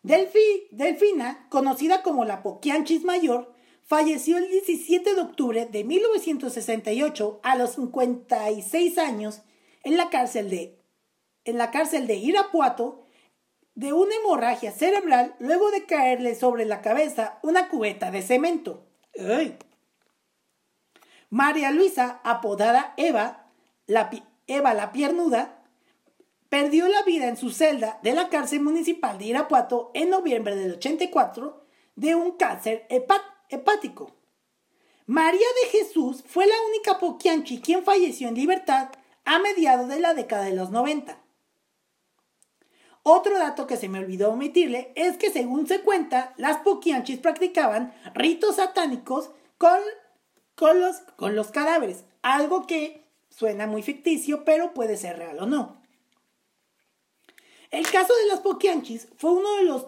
Delfina, 0.04 1.48
conocida 1.50 2.04
como 2.04 2.26
la 2.26 2.44
Poquianchis 2.44 3.04
mayor, 3.04 3.53
falleció 3.86 4.38
el 4.38 4.50
17 4.50 5.16
de 5.16 5.22
octubre 5.22 5.66
de 5.66 5.84
1968 5.84 7.40
a 7.44 7.56
los 7.56 7.72
56 7.72 8.98
años 8.98 9.42
en 9.84 9.98
la 9.98 10.10
cárcel 10.10 10.50
de, 10.50 10.80
en 11.44 11.58
la 11.58 11.72
cárcel 11.72 12.08
de 12.08 12.16
Irapuato, 12.16 13.06
de 13.76 13.92
una 13.92 14.16
hemorragia 14.16 14.72
cerebral 14.72 15.36
luego 15.40 15.72
de 15.72 15.86
caerle 15.86 16.36
sobre 16.36 16.66
la 16.66 16.82
cabeza 16.82 17.40
una 17.42 17.70
cubeta 17.70 18.12
de 18.12 18.22
cemento. 18.22 18.86
María 21.30 21.72
Luisa, 21.72 22.22
apodada 22.24 22.94
Eva, 22.98 23.48
la, 23.88 24.12
Eva 24.46 24.74
la 24.76 24.92
piernuda, 24.92 25.64
perdió 26.50 26.88
la 26.88 27.02
vida 27.02 27.28
en 27.28 27.38
su 27.38 27.50
celda 27.50 28.00
de 28.04 28.14
la 28.14 28.30
cárcel 28.30 28.62
municipal 28.62 29.18
de 29.18 29.26
Irapuato 29.26 29.90
en 29.96 30.12
noviembre 30.12 30.56
del 30.56 30.74
84 30.74 31.66
de 31.96 32.14
un 32.14 32.38
cáncer 32.38 32.86
María 35.06 35.48
de 35.64 35.70
Jesús 35.70 36.24
fue 36.26 36.46
la 36.48 36.56
única 36.70 36.98
poquianchi 36.98 37.60
quien 37.60 37.84
falleció 37.84 38.28
en 38.30 38.36
libertad 38.36 38.90
a 39.26 39.40
mediados 39.40 39.88
de 39.88 40.00
la 40.00 40.14
década 40.14 40.46
de 40.46 40.54
los 40.54 40.72
90. 40.72 41.18
Otro 43.04 43.38
dato 43.38 43.68
que 43.68 43.76
se 43.76 43.90
me 43.90 44.00
olvidó 44.00 44.32
omitirle 44.32 44.94
es 44.96 45.18
que 45.18 45.30
según 45.30 45.68
se 45.68 45.82
cuenta, 45.82 46.34
las 46.38 46.58
poquianchis 46.58 47.20
practicaban 47.20 47.94
ritos 48.14 48.56
satánicos 48.56 49.30
con, 49.58 49.80
con, 50.56 50.80
los, 50.80 50.98
con 51.18 51.36
los 51.36 51.52
cadáveres, 51.52 52.06
algo 52.22 52.66
que 52.66 53.04
suena 53.30 53.68
muy 53.68 53.84
ficticio, 53.84 54.46
pero 54.46 54.74
puede 54.74 54.96
ser 54.96 55.18
real 55.18 55.40
o 55.40 55.46
no. 55.46 55.82
El 57.72 57.90
caso 57.92 58.16
de 58.16 58.28
las 58.28 58.40
poquianchis 58.40 59.10
fue 59.18 59.32
uno 59.32 59.58
de 59.58 59.64
los 59.64 59.88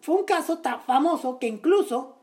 fue 0.00 0.16
un 0.16 0.24
caso 0.24 0.58
tan 0.58 0.82
famoso 0.82 1.38
que 1.38 1.46
incluso 1.46 2.15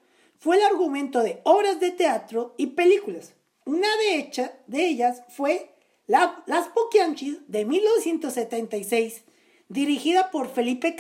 fue 0.43 0.57
el 0.57 0.63
argumento 0.63 1.23
de 1.23 1.39
obras 1.45 1.79
de 1.79 1.91
teatro 1.91 2.53
y 2.57 2.67
películas. 2.67 3.33
Una 3.65 3.87
de, 3.95 4.17
hecha, 4.17 4.51
de 4.67 4.85
ellas 4.85 5.23
fue 5.29 5.73
Las 6.05 6.67
Poquianchis 6.73 7.37
de 7.47 7.63
1976 7.63 9.23
dirigida 9.69 10.31
por 10.31 10.49
Felipe 10.49 10.97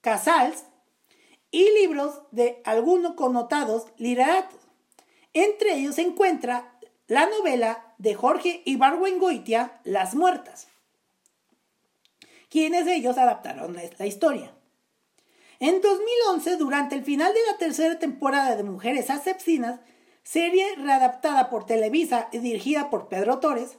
Casals, 0.00 0.64
y 1.52 1.70
libros 1.80 2.22
de 2.32 2.60
algunos 2.64 3.14
connotados 3.14 3.86
literatos. 3.98 4.58
Entre 5.32 5.76
ellos 5.76 5.94
se 5.94 6.02
encuentra 6.02 6.76
la 7.06 7.26
novela 7.26 7.94
de 7.98 8.16
Jorge 8.16 8.62
Ibargüengoitia, 8.64 9.80
Las 9.84 10.16
Muertas, 10.16 10.66
quienes 12.48 12.88
ellos 12.88 13.16
adaptaron 13.16 13.76
la 13.96 14.06
historia. 14.06 14.55
En 15.58 15.80
2011, 15.80 16.56
durante 16.56 16.94
el 16.96 17.02
final 17.02 17.32
de 17.32 17.40
la 17.50 17.56
tercera 17.56 17.98
temporada 17.98 18.56
de 18.56 18.62
Mujeres 18.62 19.08
Asepsinas, 19.08 19.80
serie 20.22 20.66
readaptada 20.76 21.48
por 21.48 21.64
Televisa 21.64 22.28
y 22.30 22.38
dirigida 22.38 22.90
por 22.90 23.08
Pedro 23.08 23.38
Torres, 23.38 23.78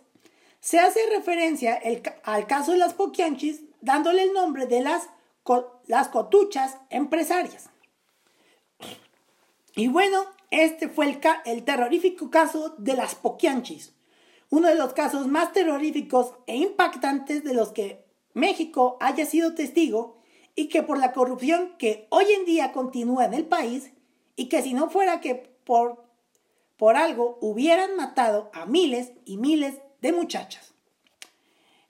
se 0.60 0.80
hace 0.80 1.00
referencia 1.16 1.80
al 2.24 2.48
caso 2.48 2.72
de 2.72 2.80
las 2.80 2.96
Poquianchis 2.96 3.62
dándole 3.82 4.24
el 4.24 4.34
nombre 4.34 4.66
de 4.66 4.82
las, 4.82 5.10
las 5.86 6.08
cotuchas 6.08 6.78
empresarias. 6.90 7.70
Y 9.76 9.88
bueno, 9.88 10.26
este 10.50 10.90
fue 10.90 11.06
el, 11.06 11.20
el 11.46 11.64
terrorífico 11.64 12.32
caso 12.32 12.74
de 12.80 12.96
las 12.96 13.14
Poquianchis, 13.14 13.94
uno 14.50 14.68
de 14.68 14.76
los 14.76 14.94
casos 14.94 15.28
más 15.28 15.54
terroríficos 15.54 16.34
e 16.48 16.56
impactantes 16.56 17.44
de 17.44 17.54
los 17.54 17.72
que 17.72 18.04
México 18.34 18.98
haya 19.00 19.28
sido 19.28 19.54
testigo 19.54 20.17
y 20.58 20.70
que 20.70 20.82
por 20.82 20.98
la 20.98 21.14
corrupción 21.14 21.76
que 21.78 22.08
hoy 22.10 22.26
en 22.32 22.44
día 22.46 22.72
continúa 22.72 23.26
en 23.26 23.36
el 23.36 23.46
país 23.46 23.92
y 24.36 24.50
que 24.50 24.64
si 24.64 24.74
no 24.74 24.90
fuera 24.90 25.22
que 25.22 25.36
por, 25.36 26.04
por 26.78 26.98
algo 26.98 27.38
hubieran 27.42 27.96
matado 27.96 28.50
a 28.54 28.66
miles 28.66 29.12
y 29.24 29.38
miles 29.38 29.76
de 30.02 30.12
muchachas. 30.14 30.74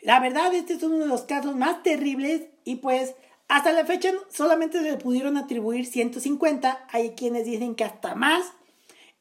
La 0.02 0.20
verdad, 0.20 0.54
este 0.54 0.74
es 0.74 0.84
uno 0.84 0.98
de 0.98 1.08
los 1.08 1.22
casos 1.22 1.56
más 1.56 1.82
terribles 1.82 2.44
y 2.66 2.76
pues 2.76 3.16
hasta 3.48 3.72
la 3.72 3.86
fecha 3.86 4.12
solamente 4.30 4.84
se 4.84 4.98
pudieron 4.98 5.38
atribuir 5.38 5.86
150. 5.86 6.88
Hay 6.92 7.12
quienes 7.12 7.46
dicen 7.46 7.74
que 7.74 7.86
hasta 7.86 8.16
más. 8.16 8.52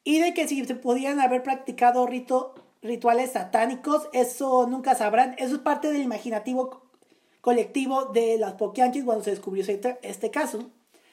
Y 0.03 0.19
de 0.19 0.33
que 0.33 0.47
si 0.49 0.63
se 0.65 0.75
podían 0.75 1.21
haber 1.21 1.43
practicado 1.43 2.05
rito, 2.05 2.53
rituales 2.81 3.31
satánicos, 3.31 4.09
eso 4.11 4.67
nunca 4.67 4.93
sabrán. 4.95 5.35
Eso 5.37 5.55
es 5.55 5.61
parte 5.61 5.89
del 5.89 6.01
imaginativo 6.01 6.86
colectivo 7.47 8.03
de 8.03 8.37
las 8.37 8.55
Poquianchis 8.55 9.05
cuando 9.05 9.23
se 9.23 9.29
descubrió 9.29 9.63
este, 9.65 9.97
este 10.01 10.31
caso. 10.31 10.69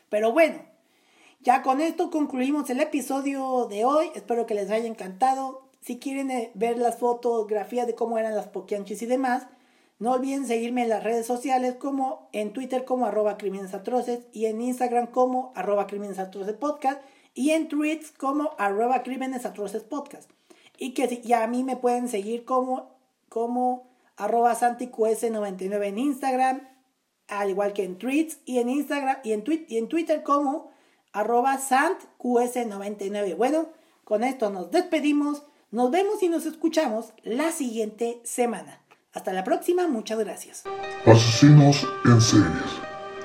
Pero 0.08 0.32
bueno, 0.32 0.62
ya 1.38 1.62
con 1.62 1.80
esto 1.80 2.10
concluimos 2.10 2.68
el 2.70 2.80
episodio 2.80 3.68
de 3.70 3.84
hoy. 3.84 4.10
Espero 4.16 4.44
que 4.44 4.54
les 4.54 4.68
haya 4.68 4.88
encantado. 4.88 5.70
Si 5.80 6.00
quieren 6.00 6.32
eh, 6.32 6.50
ver 6.54 6.76
las 6.76 6.98
fotografías 6.98 7.86
de 7.86 7.94
cómo 7.94 8.18
eran 8.18 8.34
las 8.34 8.48
Poquianchis 8.48 9.02
y 9.02 9.06
demás, 9.06 9.46
no 10.00 10.10
olviden 10.10 10.44
seguirme 10.44 10.82
en 10.82 10.88
las 10.88 11.04
redes 11.04 11.24
sociales 11.24 11.76
como 11.76 12.28
en 12.32 12.52
Twitter 12.52 12.84
como 12.84 13.06
arroba 13.06 13.38
crímenes 13.38 13.72
atroces 13.72 14.26
y 14.32 14.46
en 14.46 14.60
Instagram 14.60 15.12
como 15.12 15.52
arroba 15.54 15.86
crímenes 15.86 16.18
atroces 16.18 16.56
podcast 16.56 17.00
y 17.32 17.50
en 17.50 17.68
tweets 17.68 18.10
como 18.10 18.56
arroba 18.58 19.04
crímenes 19.04 19.46
atroces 19.46 19.84
podcast. 19.84 20.28
Y 20.78 20.94
que 20.94 21.22
ya 21.22 21.44
a 21.44 21.46
mí 21.46 21.62
me 21.62 21.76
pueden 21.76 22.08
seguir 22.08 22.44
como, 22.44 22.90
como 23.28 23.93
arroba 24.16 24.54
santiqs99 24.54 25.86
en 25.86 25.98
Instagram, 25.98 26.68
al 27.28 27.50
igual 27.50 27.72
que 27.72 27.84
en 27.84 27.98
tweets 27.98 28.38
y 28.44 28.58
en 28.58 28.68
Instagram 28.68 29.16
y 29.24 29.32
en, 29.32 29.44
y 29.68 29.78
en 29.78 29.88
Twitter 29.88 30.22
como 30.22 30.70
arroba 31.12 31.58
santqs99. 31.58 33.36
Bueno, 33.36 33.68
con 34.04 34.24
esto 34.24 34.50
nos 34.50 34.70
despedimos, 34.70 35.42
nos 35.70 35.90
vemos 35.90 36.22
y 36.22 36.28
nos 36.28 36.46
escuchamos 36.46 37.12
la 37.22 37.52
siguiente 37.52 38.20
semana. 38.24 38.80
Hasta 39.12 39.32
la 39.32 39.44
próxima, 39.44 39.86
muchas 39.86 40.18
gracias. 40.18 40.64
Asesinos 41.06 41.86
en 42.04 42.20
series, 42.20 42.80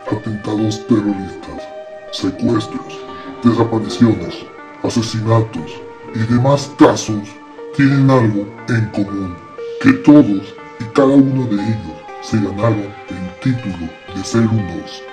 atentados 0.09 0.85
terroristas, 0.87 1.67
secuestros, 2.11 2.99
desapariciones, 3.43 4.45
asesinatos 4.83 5.81
y 6.13 6.19
demás 6.31 6.71
casos 6.77 7.27
tienen 7.75 8.09
algo 8.09 8.45
en 8.69 8.85
común, 8.91 9.35
que 9.81 9.93
todos 9.93 10.58
y 10.79 10.83
cada 10.93 11.07
uno 11.07 11.45
de 11.45 11.55
ellos 11.55 11.99
se 12.21 12.37
ganaron 12.37 12.93
el 13.09 13.39
título 13.41 13.89
de 14.15 14.23
ser 14.23 14.41
unos 14.41 15.03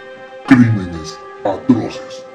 crímenes 0.46 1.18
atroces. 1.44 2.26